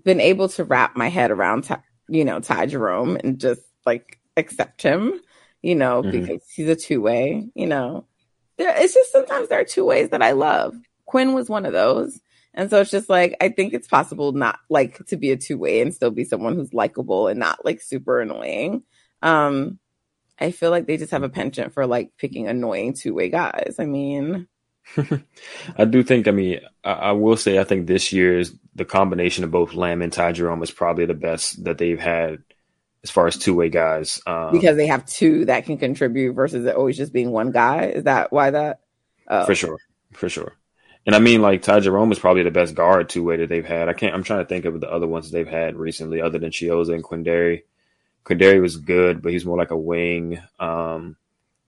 been 0.00 0.20
able 0.20 0.48
to 0.50 0.64
wrap 0.64 0.96
my 0.96 1.08
head 1.08 1.32
around, 1.32 1.68
you 2.08 2.24
know, 2.24 2.38
Ty 2.38 2.66
Jerome 2.66 3.16
and 3.16 3.40
just 3.40 3.62
like 3.84 4.20
accept 4.36 4.82
him, 4.82 5.20
you 5.62 5.74
know, 5.74 6.02
mm-hmm. 6.02 6.10
because 6.10 6.42
he's 6.54 6.68
a 6.68 6.76
two 6.76 7.00
way, 7.00 7.48
you 7.54 7.66
know 7.66 8.06
there, 8.56 8.74
it's 8.76 8.94
just 8.94 9.12
sometimes 9.12 9.48
there 9.48 9.60
are 9.60 9.64
two 9.64 9.84
ways 9.84 10.10
that 10.10 10.22
I 10.22 10.32
love. 10.32 10.74
Quinn 11.06 11.32
was 11.34 11.48
one 11.48 11.66
of 11.66 11.72
those. 11.72 12.20
And 12.54 12.68
so 12.68 12.80
it's 12.80 12.90
just 12.90 13.08
like, 13.08 13.36
I 13.40 13.48
think 13.48 13.72
it's 13.72 13.88
possible 13.88 14.32
not 14.32 14.58
like 14.68 15.04
to 15.06 15.16
be 15.16 15.30
a 15.30 15.36
two 15.36 15.58
way 15.58 15.80
and 15.80 15.94
still 15.94 16.10
be 16.10 16.24
someone 16.24 16.54
who's 16.54 16.74
likable 16.74 17.28
and 17.28 17.40
not 17.40 17.64
like 17.64 17.80
super 17.80 18.20
annoying. 18.20 18.82
Um, 19.22 19.78
I 20.38 20.50
feel 20.50 20.70
like 20.70 20.86
they 20.86 20.96
just 20.96 21.12
have 21.12 21.22
a 21.22 21.28
penchant 21.28 21.72
for 21.72 21.86
like 21.86 22.12
picking 22.18 22.48
annoying 22.48 22.94
two 22.94 23.14
way 23.14 23.30
guys. 23.30 23.76
I 23.78 23.86
mean, 23.86 24.48
I 25.78 25.84
do 25.84 26.02
think, 26.02 26.28
I 26.28 26.32
mean, 26.32 26.60
I, 26.84 26.92
I, 26.92 27.12
will 27.12 27.36
say, 27.36 27.58
I 27.58 27.64
think 27.64 27.86
this 27.86 28.12
year's 28.12 28.52
the 28.74 28.84
combination 28.84 29.44
of 29.44 29.50
both 29.50 29.74
Lamb 29.74 30.02
and 30.02 30.12
Ty 30.12 30.32
Jerome 30.32 30.62
is 30.62 30.70
probably 30.70 31.06
the 31.06 31.14
best 31.14 31.64
that 31.64 31.78
they've 31.78 32.00
had 32.00 32.42
as 33.02 33.10
far 33.10 33.26
as 33.26 33.36
two 33.36 33.54
way 33.54 33.68
guys. 33.68 34.20
Um, 34.26 34.52
because 34.52 34.76
they 34.76 34.86
have 34.86 35.06
two 35.06 35.44
that 35.46 35.64
can 35.64 35.78
contribute 35.78 36.34
versus 36.34 36.64
it 36.64 36.76
always 36.76 36.96
just 36.96 37.12
being 37.12 37.30
one 37.30 37.50
guy. 37.50 37.86
Is 37.86 38.04
that 38.04 38.32
why 38.32 38.50
that? 38.50 38.80
Oh. 39.28 39.46
For 39.46 39.54
sure, 39.54 39.78
for 40.12 40.28
sure. 40.28 40.56
And 41.04 41.16
I 41.16 41.18
mean, 41.18 41.42
like 41.42 41.62
Ty 41.62 41.80
Jerome 41.80 42.12
is 42.12 42.18
probably 42.18 42.44
the 42.44 42.50
best 42.50 42.74
guard 42.74 43.08
two 43.08 43.24
way 43.24 43.36
that 43.38 43.48
they've 43.48 43.66
had. 43.66 43.88
I 43.88 43.92
can't. 43.92 44.14
I'm 44.14 44.22
trying 44.22 44.44
to 44.44 44.48
think 44.48 44.64
of 44.64 44.80
the 44.80 44.90
other 44.90 45.06
ones 45.06 45.30
they've 45.30 45.48
had 45.48 45.76
recently, 45.76 46.20
other 46.20 46.38
than 46.38 46.50
Chiozza 46.50 46.94
and 46.94 47.02
Quinndary. 47.02 47.62
Quinndary 48.24 48.60
was 48.60 48.76
good, 48.76 49.20
but 49.20 49.32
he's 49.32 49.44
more 49.44 49.58
like 49.58 49.72
a 49.72 49.76
wing. 49.76 50.40
Um, 50.60 51.16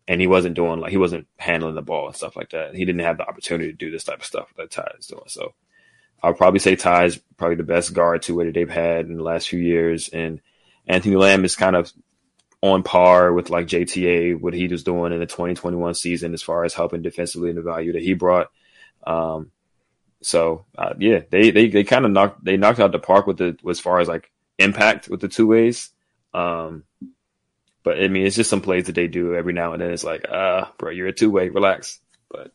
and 0.07 0.21
he 0.21 0.27
wasn't 0.27 0.55
doing 0.55 0.81
like 0.81 0.91
he 0.91 0.97
wasn't 0.97 1.27
handling 1.37 1.75
the 1.75 1.83
ball 1.83 2.07
and 2.07 2.17
stuff 2.17 2.37
like 2.37 2.51
that. 2.51 2.75
He 2.75 2.85
didn't 2.85 3.01
have 3.01 3.17
the 3.19 3.27
opportunity 3.27 3.71
to 3.71 3.77
do 3.77 3.91
this 3.91 4.05
type 4.05 4.21
of 4.21 4.25
stuff 4.25 4.53
that 4.57 4.71
Ty 4.71 4.93
is 4.99 5.07
doing. 5.07 5.25
So 5.27 5.55
I'll 6.23 6.35
probably 6.35 6.61
say 6.61 6.77
Ty 6.77 7.07
is 7.07 7.21
probably 7.37 7.57
the 7.57 7.63
best 7.65 7.93
guard 7.93 8.23
two 8.23 8.37
way 8.37 8.45
that 8.47 8.55
they've 8.55 8.69
had 8.69 9.07
in 9.07 9.17
the 9.17 9.23
last 9.23 9.49
few 9.49 9.61
years, 9.61 10.09
and 10.11 10.41
Anthony 10.87 11.17
Lamb 11.17 11.45
is 11.45 11.57
kind 11.57 11.77
of 11.77 11.93
on 12.63 12.83
par 12.83 13.33
with 13.33 13.51
like 13.51 13.67
JTA, 13.67 14.41
what 14.41 14.55
he 14.55 14.69
was 14.69 14.85
doing 14.85 15.13
in 15.13 15.21
the 15.21 15.27
2021 15.27 15.95
season 15.95 16.33
as 16.33 16.43
far 16.43 16.65
as 16.65 16.75
helping 16.75 17.03
defensively 17.03 17.51
and 17.51 17.59
the 17.59 17.63
value 17.63 17.93
that 17.93 18.03
he 18.03 18.15
brought. 18.15 18.51
Um, 19.07 19.51
so 20.23 20.65
uh, 20.77 20.95
yeah, 20.99 21.21
they 21.31 21.51
they 21.51 21.69
they 21.69 21.85
kind 21.85 22.07
of 22.07 22.11
knocked 22.11 22.43
they 22.43 22.57
knocked 22.57 22.81
out 22.81 22.93
the 22.93 22.99
park 22.99 23.27
with 23.27 23.37
the 23.37 23.57
as 23.69 23.81
far 23.81 24.01
as 24.01 24.09
like 24.09 24.31
impact 24.59 25.09
with 25.09 25.21
the 25.21 25.29
two 25.29 25.47
ways. 25.47 25.91
Um, 26.33 26.85
but 27.83 28.03
I 28.03 28.09
mean, 28.09 28.27
it's 28.27 28.37
just 28.37 28.51
some 28.51 28.63
plays 28.63 28.87
that 28.87 28.95
they 28.95 29.09
do 29.09 29.35
every 29.35 29.53
now 29.53 29.75
and 29.75 29.83
then. 29.83 29.91
It's 29.91 30.05
like, 30.05 30.25
ah, 30.31 30.35
uh, 30.35 30.69
bro, 30.79 30.91
you're 30.91 31.09
a 31.09 31.13
two 31.13 31.31
way, 31.31 31.51
relax. 31.51 32.01
But 32.31 32.51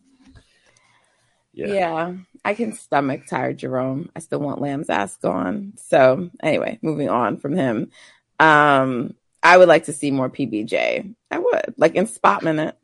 yeah, 1.53 1.67
yeah, 1.67 2.13
I 2.43 2.55
can 2.55 2.73
stomach 2.73 3.27
Ty 3.27 3.53
Jerome. 3.53 4.09
I 4.15 4.19
still 4.19 4.39
want 4.39 4.61
Lamb's 4.61 4.89
ass 4.89 5.15
gone. 5.17 5.73
So 5.77 6.31
anyway, 6.41 6.79
moving 6.81 7.09
on 7.09 7.37
from 7.37 7.55
him. 7.55 7.91
Um, 8.39 9.15
I 9.43 9.57
would 9.57 9.67
like 9.67 9.85
to 9.85 9.93
see 9.93 10.11
more 10.11 10.29
PBJ. 10.29 11.13
I 11.31 11.37
would 11.37 11.73
like 11.77 11.95
in 11.95 12.07
spot 12.07 12.43
minutes. 12.43 12.77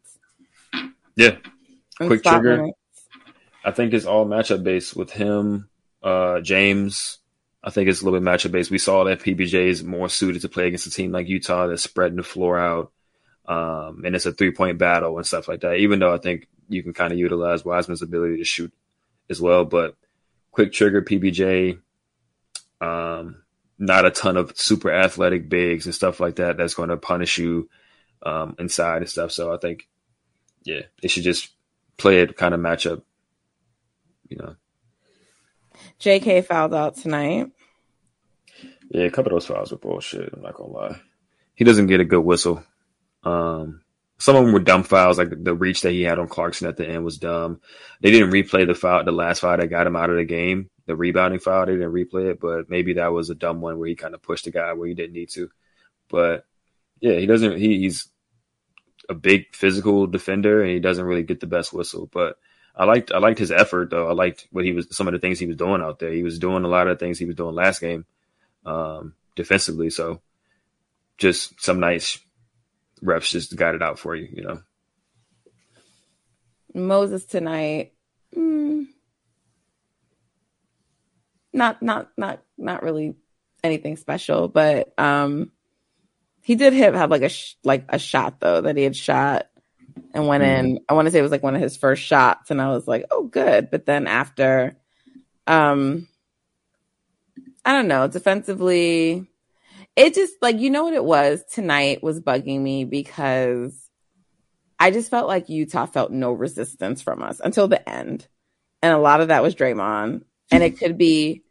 Yeah, 1.15 1.37
in 1.99 2.07
quick 2.07 2.23
trigger. 2.23 2.57
Minutes. 2.57 2.79
I 3.63 3.71
think 3.71 3.93
it's 3.93 4.05
all 4.05 4.25
matchup 4.25 4.63
based 4.63 4.95
with 4.95 5.11
him, 5.11 5.69
uh, 6.03 6.41
James. 6.41 7.19
I 7.63 7.71
think 7.71 7.89
it's 7.89 8.01
a 8.01 8.05
little 8.05 8.19
bit 8.19 8.25
matchup 8.25 8.51
based. 8.51 8.69
We 8.69 8.77
saw 8.77 9.05
that 9.05 9.21
PBJ 9.21 9.67
is 9.67 9.83
more 9.83 10.07
suited 10.07 10.43
to 10.43 10.49
play 10.49 10.67
against 10.67 10.87
a 10.87 10.91
team 10.91 11.11
like 11.11 11.27
Utah 11.27 11.67
that's 11.67 11.81
spreading 11.81 12.17
the 12.17 12.23
floor 12.23 12.59
out, 12.59 12.91
um, 13.47 14.03
and 14.05 14.15
it's 14.15 14.25
a 14.25 14.31
three 14.31 14.51
point 14.51 14.77
battle 14.77 15.17
and 15.17 15.25
stuff 15.25 15.47
like 15.47 15.61
that. 15.61 15.77
Even 15.77 15.99
though 15.99 16.13
I 16.13 16.19
think 16.19 16.47
you 16.69 16.83
can 16.83 16.93
kind 16.93 17.11
of 17.11 17.19
utilize 17.19 17.65
Wiseman's 17.65 18.01
ability 18.01 18.37
to 18.37 18.43
shoot 18.43 18.71
as 19.29 19.41
well, 19.41 19.65
but 19.65 19.95
quick 20.51 20.71
trigger 20.71 21.01
PBJ. 21.01 21.79
Um, 22.81 23.43
not 23.77 24.05
a 24.05 24.11
ton 24.11 24.37
of 24.37 24.57
super 24.57 24.91
athletic 24.91 25.49
bigs 25.49 25.85
and 25.85 25.95
stuff 25.95 26.19
like 26.19 26.35
that 26.35 26.57
that's 26.57 26.73
going 26.73 26.89
to 26.89 26.97
punish 26.97 27.37
you 27.37 27.69
um, 28.23 28.55
inside 28.59 28.97
and 28.97 29.09
stuff. 29.09 29.31
So 29.31 29.53
I 29.53 29.57
think, 29.57 29.87
yeah, 30.63 30.81
they 31.01 31.07
should 31.07 31.23
just 31.23 31.49
play 31.97 32.21
it 32.21 32.37
kind 32.37 32.53
of 32.53 32.59
match 32.59 32.87
up, 32.87 33.03
you 34.29 34.37
know. 34.37 34.55
JK 35.99 36.45
fouled 36.45 36.73
out 36.73 36.95
tonight. 36.95 37.51
Yeah, 38.89 39.03
a 39.03 39.11
couple 39.11 39.31
of 39.31 39.35
those 39.35 39.47
fouls 39.47 39.71
were 39.71 39.77
bullshit. 39.77 40.33
I'm 40.33 40.41
not 40.41 40.55
gonna 40.55 40.71
lie. 40.71 41.01
He 41.55 41.63
doesn't 41.63 41.87
get 41.87 41.99
a 41.99 42.05
good 42.05 42.21
whistle. 42.21 42.63
Um, 43.23 43.81
some 44.17 44.35
of 44.35 44.43
them 44.43 44.53
were 44.53 44.59
dumb 44.59 44.83
fouls, 44.83 45.17
like 45.17 45.29
the 45.31 45.53
reach 45.53 45.81
that 45.81 45.91
he 45.91 46.03
had 46.03 46.19
on 46.19 46.27
Clarkson 46.27 46.67
at 46.67 46.77
the 46.77 46.87
end 46.87 47.03
was 47.03 47.17
dumb. 47.17 47.61
They 48.01 48.11
didn't 48.11 48.31
replay 48.31 48.65
the 48.65 48.75
foul, 48.75 49.03
the 49.03 49.11
last 49.11 49.39
foul 49.39 49.57
that 49.57 49.67
got 49.67 49.87
him 49.87 49.95
out 49.95 50.09
of 50.09 50.15
the 50.15 50.25
game 50.25 50.69
the 50.85 50.95
rebounding 50.95 51.39
foul. 51.39 51.65
They 51.65 51.73
didn't 51.73 51.93
replay 51.93 52.31
it, 52.31 52.39
but 52.39 52.69
maybe 52.69 52.93
that 52.93 53.11
was 53.11 53.29
a 53.29 53.35
dumb 53.35 53.61
one 53.61 53.79
where 53.79 53.87
he 53.87 53.95
kind 53.95 54.13
of 54.13 54.21
pushed 54.21 54.45
the 54.45 54.51
guy 54.51 54.73
where 54.73 54.87
he 54.87 54.93
didn't 54.93 55.13
need 55.13 55.29
to. 55.31 55.49
But 56.09 56.45
yeah, 56.99 57.15
he 57.15 57.25
doesn't. 57.25 57.57
He, 57.57 57.79
he's 57.79 58.07
a 59.09 59.13
big 59.13 59.55
physical 59.55 60.07
defender, 60.07 60.61
and 60.61 60.71
he 60.71 60.79
doesn't 60.79 61.05
really 61.05 61.23
get 61.23 61.39
the 61.39 61.47
best 61.47 61.73
whistle. 61.73 62.09
But 62.11 62.37
I 62.75 62.85
liked 62.85 63.11
I 63.11 63.17
liked 63.17 63.39
his 63.39 63.51
effort 63.51 63.89
though. 63.89 64.07
I 64.07 64.13
liked 64.13 64.47
what 64.51 64.65
he 64.65 64.73
was 64.73 64.87
some 64.95 65.07
of 65.07 65.13
the 65.13 65.19
things 65.19 65.39
he 65.39 65.47
was 65.47 65.57
doing 65.57 65.81
out 65.81 65.99
there. 65.99 66.11
He 66.11 66.23
was 66.23 66.39
doing 66.39 66.63
a 66.63 66.69
lot 66.69 66.87
of 66.87 66.99
things 66.99 67.17
he 67.17 67.25
was 67.25 67.35
doing 67.35 67.55
last 67.55 67.81
game 67.81 68.05
um, 68.65 69.15
defensively. 69.35 69.89
So 69.89 70.21
just 71.17 71.61
some 71.63 71.79
nice 71.79 72.19
reps 73.01 73.31
just 73.31 73.55
got 73.55 73.75
it 73.75 73.81
out 73.81 73.99
for 73.99 74.15
you, 74.15 74.27
you 74.31 74.43
know. 74.43 74.61
Moses 76.73 77.25
tonight. 77.25 77.93
Mm 78.35 78.87
not 81.55 81.81
not 81.81 82.09
not 82.17 82.41
not 82.57 82.83
really 82.83 83.15
anything 83.63 83.97
special, 83.97 84.47
but 84.47 84.93
um, 84.99 85.51
he 86.41 86.55
did 86.55 86.73
hit 86.73 86.93
have 86.93 87.09
like 87.09 87.23
a 87.23 87.29
sh- 87.29 87.55
like 87.63 87.85
a 87.89 87.97
shot 87.97 88.39
though 88.39 88.61
that 88.61 88.77
he 88.77 88.83
had 88.83 88.95
shot 88.95 89.47
and 90.13 90.27
went 90.27 90.43
mm-hmm. 90.43 90.65
in. 90.65 90.79
I 90.87 90.93
want 90.93 91.07
to 91.07 91.11
say 91.11 91.19
it 91.19 91.23
was 91.23 91.31
like 91.31 91.43
one 91.43 91.55
of 91.55 91.61
his 91.61 91.77
first 91.77 92.03
shots, 92.03 92.51
and 92.51 92.61
I 92.61 92.69
was 92.69 92.87
like, 92.87 93.05
oh, 93.09 93.23
good. 93.23 93.71
But 93.71 93.85
then 93.85 94.07
after, 94.07 94.77
um, 95.47 96.07
I 97.63 97.73
don't 97.73 97.87
know, 97.87 98.07
defensively, 98.07 99.27
it 99.95 100.13
just 100.13 100.33
like 100.41 100.59
you 100.59 100.69
know 100.69 100.83
what 100.83 100.93
it 100.93 101.03
was 101.03 101.43
tonight 101.51 102.03
was 102.03 102.21
bugging 102.21 102.61
me 102.61 102.83
because 102.83 103.73
I 104.77 104.91
just 104.91 105.09
felt 105.09 105.27
like 105.27 105.49
Utah 105.49 105.85
felt 105.85 106.11
no 106.11 106.33
resistance 106.33 107.01
from 107.01 107.23
us 107.23 107.39
until 107.43 107.67
the 107.67 107.87
end. 107.89 108.27
And 108.81 108.93
a 108.93 108.99
lot 108.99 109.21
of 109.21 109.29
that 109.29 109.41
was 109.41 109.55
Draymond. 109.55 110.23
And 110.51 110.63
it 110.63 110.77
could 110.77 110.97
be, 110.97 111.43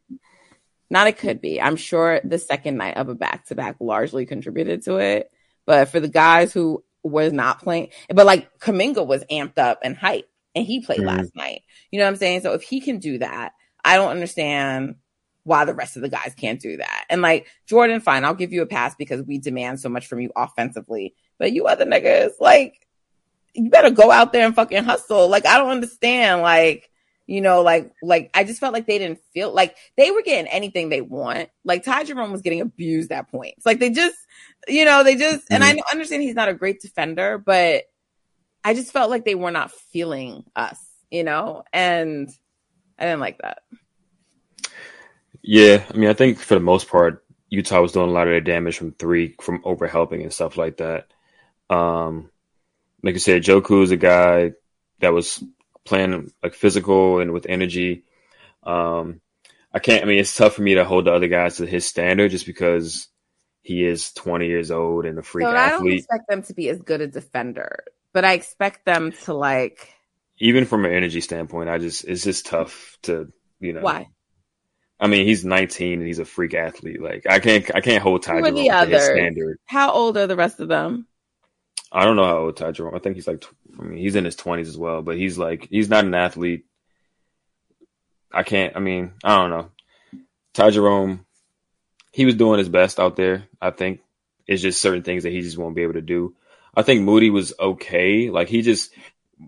not 0.95 1.09
it 1.09 1.19
could 1.19 1.41
be. 1.41 1.61
I'm 1.61 1.75
sure 1.75 2.21
the 2.23 2.39
second 2.39 2.77
night 2.77 2.97
of 2.97 3.09
a 3.09 3.17
back 3.17 3.47
to 3.47 3.57
back 3.57 3.77
largely 3.81 4.27
contributed 4.27 4.83
to 4.85 4.99
it. 4.99 5.29
But 5.67 5.89
for 5.89 5.99
the 5.99 6.09
guys 6.09 6.53
who 6.53 6.85
was 7.03 7.33
not 7.33 7.61
playing, 7.61 7.89
but 8.15 8.25
like 8.25 8.61
Kuminga 8.61 9.05
was 9.05 9.25
amped 9.25 9.59
up 9.59 9.81
and 9.83 9.97
hype 9.97 10.31
and 10.55 10.65
he 10.65 10.81
played 10.81 11.01
mm-hmm. 11.01 11.09
last 11.09 11.35
night. 11.35 11.63
You 11.91 11.99
know 11.99 12.05
what 12.05 12.13
I'm 12.13 12.17
saying? 12.17 12.43
So 12.43 12.53
if 12.53 12.63
he 12.63 12.81
can 12.81 13.01
do 13.01 13.19
that, 13.19 13.55
I 13.85 13.97
don't 13.97 14.13
understand 14.13 14.95
why 15.43 15.65
the 15.65 15.75
rest 15.75 15.97
of 15.97 16.03
the 16.03 16.09
guys 16.09 16.33
can't 16.37 16.61
do 16.61 16.77
that. 16.77 17.07
And 17.11 17.21
like 17.21 17.49
Jordan, 17.67 18.01
fine, 18.01 18.25
I'll 18.25 18.35
give 18.35 18.53
you 18.53 18.63
a 18.63 18.67
pass 18.67 18.95
because 18.95 19.21
we 19.21 19.39
demand 19.39 19.81
so 19.81 19.89
much 19.89 20.07
from 20.07 20.21
you 20.21 20.31
offensively. 20.37 21.17
But 21.41 21.53
you 21.53 21.67
other 21.67 21.85
niggas, 21.87 22.35
like, 22.39 22.87
you 23.53 23.69
better 23.69 23.91
go 23.91 24.13
out 24.13 24.33
there 24.33 24.47
and 24.47 24.55
fucking 24.55 24.85
hustle. 24.85 25.29
Like, 25.29 25.45
I 25.45 25.59
don't 25.59 25.71
understand. 25.71 26.41
Like, 26.41 26.89
you 27.27 27.41
know, 27.41 27.63
like, 27.63 27.93
like 28.03 28.31
I 28.35 28.45
just 28.45 28.61
felt 28.61 28.75
like 28.75 28.87
they 28.87 28.99
didn't 28.99 29.21
feel 29.33 29.53
like 29.53 29.77
they 29.97 30.11
were 30.11 30.23
getting 30.23 30.51
anything 30.51 30.89
they 30.89 31.01
want. 31.01 31.49
Like 31.65 31.85
Ty 31.85 32.05
Jerome 32.05 32.33
was 32.33 32.43
getting 32.43 32.61
abused 32.61 33.11
at 33.13 33.31
points. 33.31 33.65
Like 33.65 33.79
they 33.79 33.91
just, 33.91 34.17
you 34.69 34.85
know, 34.85 35.05
they 35.05 35.17
just, 35.17 35.45
mm-hmm. 35.45 35.55
and 35.55 35.65
I 35.65 35.73
mm-hmm. 35.73 35.81
understand 35.91 36.23
he's 36.23 36.35
not 36.35 36.49
a 36.49 36.55
great 36.55 36.81
defender, 36.81 37.39
but 37.39 37.85
I 38.63 38.75
just 38.75 38.93
felt 38.93 39.11
like 39.11 39.25
they 39.25 39.35
were 39.35 39.51
not 39.51 39.71
feeling 39.71 40.45
us, 40.57 40.79
you 41.11 41.25
know, 41.25 41.65
and 41.73 42.31
I 42.99 43.05
didn't 43.05 43.21
like 43.21 43.39
that. 43.39 43.59
Yeah, 45.43 45.85
I 45.93 45.97
mean, 45.97 46.09
I 46.09 46.15
think 46.15 46.39
for 46.39 46.55
the 46.55 46.61
most 46.61 46.89
part, 46.89 47.25
Utah 47.51 47.83
was 47.83 47.93
doing 47.93 48.09
a 48.09 48.13
lot 48.13 48.27
of 48.27 48.33
their 48.33 48.41
damage 48.41 48.79
from 48.79 48.93
three, 48.93 49.37
from 49.41 49.63
overhelping 49.63 50.23
and 50.23 50.33
stuff 50.33 50.57
like 50.57 50.79
that. 50.79 51.09
Um, 51.69 52.31
like 53.03 53.15
I 53.15 53.19
said, 53.19 53.43
Joku 53.43 53.83
is 53.83 53.91
a 53.91 53.97
guy 53.97 54.53
that 55.01 55.13
was 55.13 55.45
playing 55.85 56.33
like 56.43 56.55
physical 56.55 57.21
and 57.21 57.33
with 57.33 57.47
energy. 57.49 58.05
Um, 58.63 59.21
I 59.73 59.79
can't. 59.79 60.03
I 60.03 60.07
mean, 60.07 60.19
it's 60.19 60.37
tough 60.37 60.55
for 60.55 60.63
me 60.63 60.75
to 60.75 60.85
hold 60.85 61.07
the 61.07 61.13
other 61.13 61.29
guys 61.29 61.57
to 61.57 61.67
his 61.67 61.87
standard 61.87 62.31
just 62.31 62.47
because 62.47 63.09
he 63.63 63.85
is 63.85 64.13
20 64.13 64.47
years 64.47 64.71
old 64.71 65.07
and 65.07 65.19
a 65.19 65.23
freak 65.23 65.47
so 65.47 65.55
athlete. 65.55 65.65
I 65.65 65.79
don't 65.79 65.93
expect 65.93 66.29
them 66.29 66.43
to 66.43 66.55
be 66.55 66.69
as 66.69 66.81
good 66.81 67.01
a 67.01 67.07
defender, 67.07 67.85
but 68.13 68.25
I 68.25 68.35
expect 68.35 68.85
them 68.85 69.13
to 69.25 69.35
like. 69.35 69.93
Even 70.39 70.65
from 70.65 70.85
an 70.85 70.93
energy 70.93 71.21
standpoint, 71.21 71.69
I 71.69 71.79
just 71.79 72.05
it's 72.05 72.25
just 72.25 72.47
tough 72.47 72.99
to 73.03 73.33
you 73.61 73.73
know 73.73 73.81
why. 73.81 74.09
I 75.01 75.07
mean, 75.07 75.27
he's 75.27 75.45
19 75.45 75.99
and 75.99 76.07
he's 76.07 76.19
a 76.19 76.25
freak 76.25 76.55
athlete. 76.55 77.03
Like 77.03 77.27
I 77.29 77.41
can't 77.41 77.69
I 77.75 77.81
can't 77.81 78.03
hold 78.03 78.23
Ty 78.23 78.41
Jerome 78.41 78.55
to 78.55 78.87
his 78.87 79.05
standard. 79.05 79.59
How 79.65 79.93
old 79.93 80.17
are 80.17 80.27
the 80.27 80.37
rest 80.37 80.61
of 80.61 80.69
them? 80.69 81.07
I 81.91 82.05
don't 82.05 82.17
know 82.17 82.25
how 82.25 82.39
old 82.39 82.57
Ty 82.57 82.73
Jerome. 82.73 82.95
I 82.95 82.99
think 82.99 83.15
he's 83.15 83.29
like, 83.29 83.45
I 83.79 83.83
mean, 83.83 83.99
he's 83.99 84.17
in 84.17 84.25
his 84.25 84.37
twenties 84.37 84.69
as 84.69 84.77
well, 84.77 85.03
but 85.03 85.17
he's 85.17 85.39
like, 85.39 85.69
he's 85.71 85.89
not 85.89 86.05
an 86.05 86.15
athlete. 86.15 86.65
I 88.33 88.43
can't. 88.43 88.77
I 88.77 88.81
mean, 88.81 89.13
I 89.23 89.37
don't 89.37 89.51
know. 89.51 89.71
Ty 90.55 90.71
Jerome, 90.71 91.25
he 92.13 92.25
was 92.25 92.35
doing 92.35 92.59
his 92.59 92.69
best 92.69 92.99
out 92.99 93.17
there. 93.17 93.45
I 93.61 93.71
think 93.71 94.01
it's 94.47 94.63
just 94.63 94.83
certain 94.83 95.03
things 95.03 95.23
that 95.23 95.33
he 95.33 95.41
just 95.41 95.57
won't 95.57 95.77
be 95.77 95.83
able 95.83 95.95
to 95.95 96.03
do. 96.03 96.35
I 96.77 96.83
think 96.83 97.03
Moody 97.03 97.31
was 97.31 97.55
okay. 97.59 98.31
Like 98.31 98.49
he 98.49 98.63
just 98.63 98.93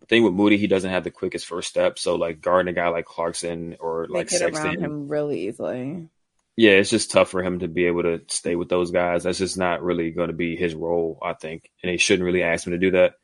thing 0.08 0.22
with 0.22 0.32
Moody, 0.32 0.56
he 0.56 0.66
doesn't 0.66 0.90
have 0.90 1.04
the 1.04 1.10
quickest 1.10 1.46
first 1.46 1.68
step. 1.68 1.98
So 1.98 2.14
like 2.14 2.40
guarding 2.40 2.72
a 2.72 2.74
guy 2.74 2.88
like 2.88 3.06
Clarkson 3.06 3.76
or 3.80 4.06
like 4.08 4.30
Sexton, 4.30 4.80
him 4.80 5.08
really 5.08 5.48
easily 5.48 6.08
yeah, 6.56 6.72
it's 6.72 6.90
just 6.90 7.10
tough 7.10 7.28
for 7.28 7.42
him 7.42 7.58
to 7.58 7.68
be 7.68 7.86
able 7.86 8.02
to 8.02 8.22
stay 8.28 8.56
with 8.56 8.70
those 8.70 8.90
guys. 8.90 9.24
That's 9.24 9.38
just 9.38 9.58
not 9.58 9.82
really 9.82 10.10
going 10.10 10.28
to 10.28 10.34
be 10.34 10.56
his 10.56 10.74
role, 10.74 11.18
I 11.22 11.34
think, 11.34 11.70
and 11.82 11.92
they 11.92 11.98
shouldn't 11.98 12.24
really 12.24 12.42
ask 12.42 12.66
him 12.66 12.72
to 12.72 12.78
do 12.78 12.90
that. 12.92 13.14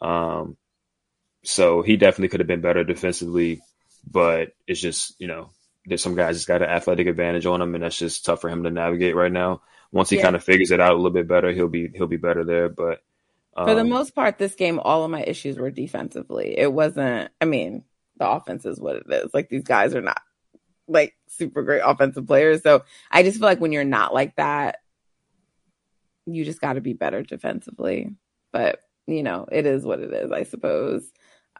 Um, 0.00 0.56
so 1.44 1.82
he 1.82 1.96
definitely 1.98 2.28
could 2.28 2.40
have 2.40 2.46
been 2.46 2.62
better 2.62 2.82
defensively, 2.82 3.60
but 4.10 4.52
it's 4.66 4.80
just 4.80 5.14
you 5.18 5.26
know 5.26 5.50
there's 5.84 6.02
some 6.02 6.14
guys 6.14 6.36
just 6.36 6.48
got 6.48 6.62
an 6.62 6.70
athletic 6.70 7.06
advantage 7.06 7.44
on 7.44 7.60
him, 7.60 7.74
and 7.74 7.84
that's 7.84 7.98
just 7.98 8.24
tough 8.24 8.40
for 8.40 8.48
him 8.48 8.62
to 8.62 8.70
navigate 8.70 9.14
right 9.14 9.32
now. 9.32 9.60
Once 9.92 10.08
he 10.08 10.16
yeah. 10.16 10.22
kind 10.22 10.36
of 10.36 10.44
figures 10.44 10.70
it 10.70 10.80
out 10.80 10.92
a 10.92 10.96
little 10.96 11.10
bit 11.10 11.28
better, 11.28 11.52
he'll 11.52 11.68
be 11.68 11.88
he'll 11.94 12.06
be 12.06 12.16
better 12.16 12.44
there. 12.44 12.70
But 12.70 13.02
um, 13.54 13.66
for 13.66 13.74
the 13.74 13.82
um, 13.82 13.90
most 13.90 14.14
part, 14.14 14.38
this 14.38 14.54
game, 14.54 14.78
all 14.78 15.04
of 15.04 15.10
my 15.10 15.22
issues 15.22 15.58
were 15.58 15.70
defensively. 15.70 16.58
It 16.58 16.72
wasn't. 16.72 17.30
I 17.42 17.44
mean, 17.44 17.84
the 18.16 18.28
offense 18.28 18.64
is 18.64 18.80
what 18.80 18.96
it 18.96 19.04
is. 19.10 19.34
Like 19.34 19.50
these 19.50 19.64
guys 19.64 19.94
are 19.94 20.00
not 20.00 20.22
like 20.90 21.16
super 21.28 21.62
great 21.62 21.82
offensive 21.84 22.26
players. 22.26 22.62
So 22.62 22.84
I 23.10 23.22
just 23.22 23.38
feel 23.38 23.46
like 23.46 23.60
when 23.60 23.72
you're 23.72 23.84
not 23.84 24.12
like 24.12 24.36
that, 24.36 24.78
you 26.26 26.44
just 26.44 26.60
got 26.60 26.74
to 26.74 26.80
be 26.80 26.92
better 26.92 27.22
defensively. 27.22 28.14
But, 28.52 28.80
you 29.06 29.22
know, 29.22 29.46
it 29.50 29.66
is 29.66 29.84
what 29.84 30.00
it 30.00 30.12
is, 30.12 30.32
I 30.32 30.44
suppose. 30.44 31.10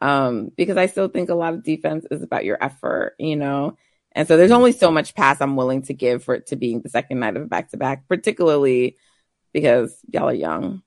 Um, 0.01 0.51
because 0.55 0.77
I 0.77 0.87
still 0.87 1.07
think 1.07 1.29
a 1.29 1.35
lot 1.35 1.53
of 1.53 1.63
defense 1.63 2.05
is 2.09 2.23
about 2.23 2.45
your 2.45 2.57
effort, 2.61 3.15
you 3.19 3.35
know. 3.35 3.77
And 4.13 4.27
so 4.27 4.35
there's 4.35 4.51
only 4.51 4.73
so 4.73 4.91
much 4.91 5.15
pass 5.15 5.39
I'm 5.39 5.55
willing 5.55 5.83
to 5.83 5.93
give 5.93 6.23
for 6.23 6.35
it 6.35 6.47
to 6.47 6.55
being 6.55 6.81
the 6.81 6.89
second 6.89 7.19
night 7.19 7.37
of 7.37 7.43
a 7.43 7.45
back 7.45 7.69
to 7.71 7.77
back, 7.77 8.07
particularly 8.07 8.97
because 9.53 9.95
y'all 10.11 10.29
are 10.29 10.33
young. 10.33 10.81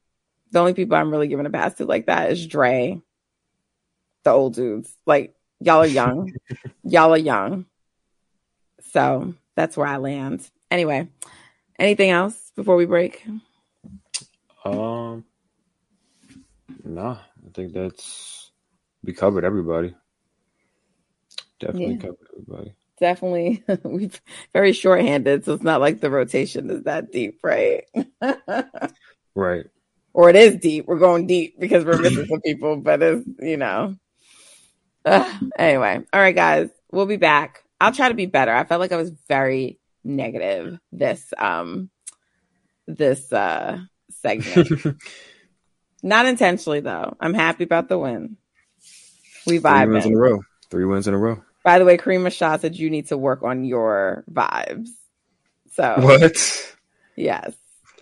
The 0.51 0.61
only 0.61 0.75
people 0.75 0.97
I'm 0.97 1.11
really 1.11 1.29
giving 1.29 1.47
a 1.47 1.51
pass 1.51 1.75
to 1.75 1.87
like 1.87 2.07
that 2.07 2.31
is 2.31 2.47
Dre, 2.47 3.01
the 4.25 4.31
old 4.31 4.55
dudes. 4.55 4.95
Like 5.07 5.35
y'all 5.61 5.83
are 5.83 5.87
young. 5.87 6.33
y'all 6.85 7.15
are 7.15 7.19
young. 7.19 7.67
So 8.95 9.35
that's 9.57 9.77
where 9.77 9.89
I 9.89 9.97
land. 9.97 10.49
Anyway, 10.71 11.09
anything 11.81 12.11
else 12.11 12.53
before 12.55 12.77
we 12.77 12.87
break? 12.87 13.27
Um, 14.65 15.25
nah, 16.85 17.15
I 17.15 17.51
think 17.53 17.73
that's 17.73 18.53
we 19.03 19.13
covered 19.13 19.45
everybody. 19.45 19.97
Definitely 21.59 21.95
yeah. 21.95 22.01
covered 22.03 22.29
everybody. 22.33 22.75
Definitely, 23.01 23.65
we 23.83 24.11
very 24.53 24.73
short-handed, 24.73 25.45
so 25.45 25.55
it's 25.55 25.65
not 25.65 25.81
like 25.81 25.99
the 25.99 26.09
rotation 26.09 26.71
is 26.71 26.85
that 26.85 27.11
deep, 27.11 27.41
right? 27.43 27.85
right. 29.35 29.65
Or 30.17 30.31
it 30.31 30.37
is 30.37 30.59
deep. 30.59 30.87
We're 30.87 31.01
going 31.01 31.27
deep 31.27 31.59
because 31.59 31.85
we're 31.85 32.01
missing 32.01 32.27
some 32.27 32.41
people, 32.41 32.77
but 32.77 33.03
it's 33.03 33.27
you 33.41 33.57
know. 33.57 33.97
Anyway, 35.59 36.01
all 36.13 36.21
right, 36.21 36.37
guys, 36.37 36.69
we'll 36.93 37.07
be 37.07 37.17
back. 37.17 37.64
I'll 37.81 37.93
try 37.93 38.09
to 38.09 38.15
be 38.15 38.27
better. 38.27 38.53
I 38.53 38.65
felt 38.65 38.81
like 38.81 38.93
I 38.93 38.97
was 38.97 39.11
very 39.29 39.79
negative 40.05 40.79
this 40.93 41.33
um 41.39 41.91
this 42.87 43.33
uh 43.33 43.79
segment. 44.11 44.99
Not 46.03 46.27
intentionally 46.27 46.81
though. 46.81 47.17
I'm 47.19 47.35
happy 47.35 47.65
about 47.65 47.89
the 47.89 47.99
win. 47.99 48.37
We 49.47 49.59
vibe. 49.59 49.85
Three 49.85 49.93
wins 49.93 50.07
in 50.07 50.15
a 50.15 50.19
row. 50.19 50.41
Three 50.71 50.85
wins 50.85 51.09
in 51.09 51.15
a 51.15 51.19
row. 51.19 51.43
By 51.65 51.79
the 51.79 51.87
way, 51.87 51.97
Karima 51.97 52.31
Shah 52.31 52.59
said 52.59 52.77
you 52.77 52.91
need 52.91 53.09
to 53.09 53.17
work 53.17 53.43
on 53.43 53.65
your 53.65 54.25
vibes. 54.31 54.91
So 55.73 55.97
what? 55.99 56.77
Yes. 57.17 57.55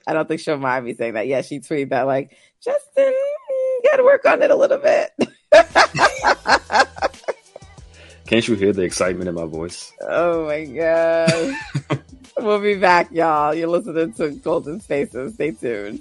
I 0.06 0.14
don't 0.14 0.26
think 0.26 0.40
she'll 0.40 0.58
mind 0.58 0.84
me 0.84 0.94
saying 0.94 1.14
that. 1.14 1.28
Yeah, 1.28 1.42
she 1.42 1.60
tweeted 1.60 1.90
that 1.90 2.02
like, 2.02 2.36
Justin, 2.62 3.12
you 3.12 3.82
gotta 3.90 4.02
work 4.02 4.24
on 4.26 4.42
it 4.42 4.50
a 4.50 4.56
little 4.56 4.78
bit. 4.78 5.12
Can't 8.26 8.46
you 8.46 8.54
hear 8.54 8.72
the 8.72 8.82
excitement 8.82 9.28
in 9.28 9.34
my 9.34 9.46
voice? 9.46 9.92
Oh 10.00 10.46
my 10.46 10.64
god. 10.64 11.54
we'll 12.38 12.60
be 12.60 12.76
back, 12.76 13.10
y'all. 13.12 13.54
You're 13.54 13.68
listening 13.68 14.12
to 14.14 14.30
Golden 14.30 14.80
Spaces. 14.80 15.34
Stay 15.34 15.52
tuned. 15.52 16.00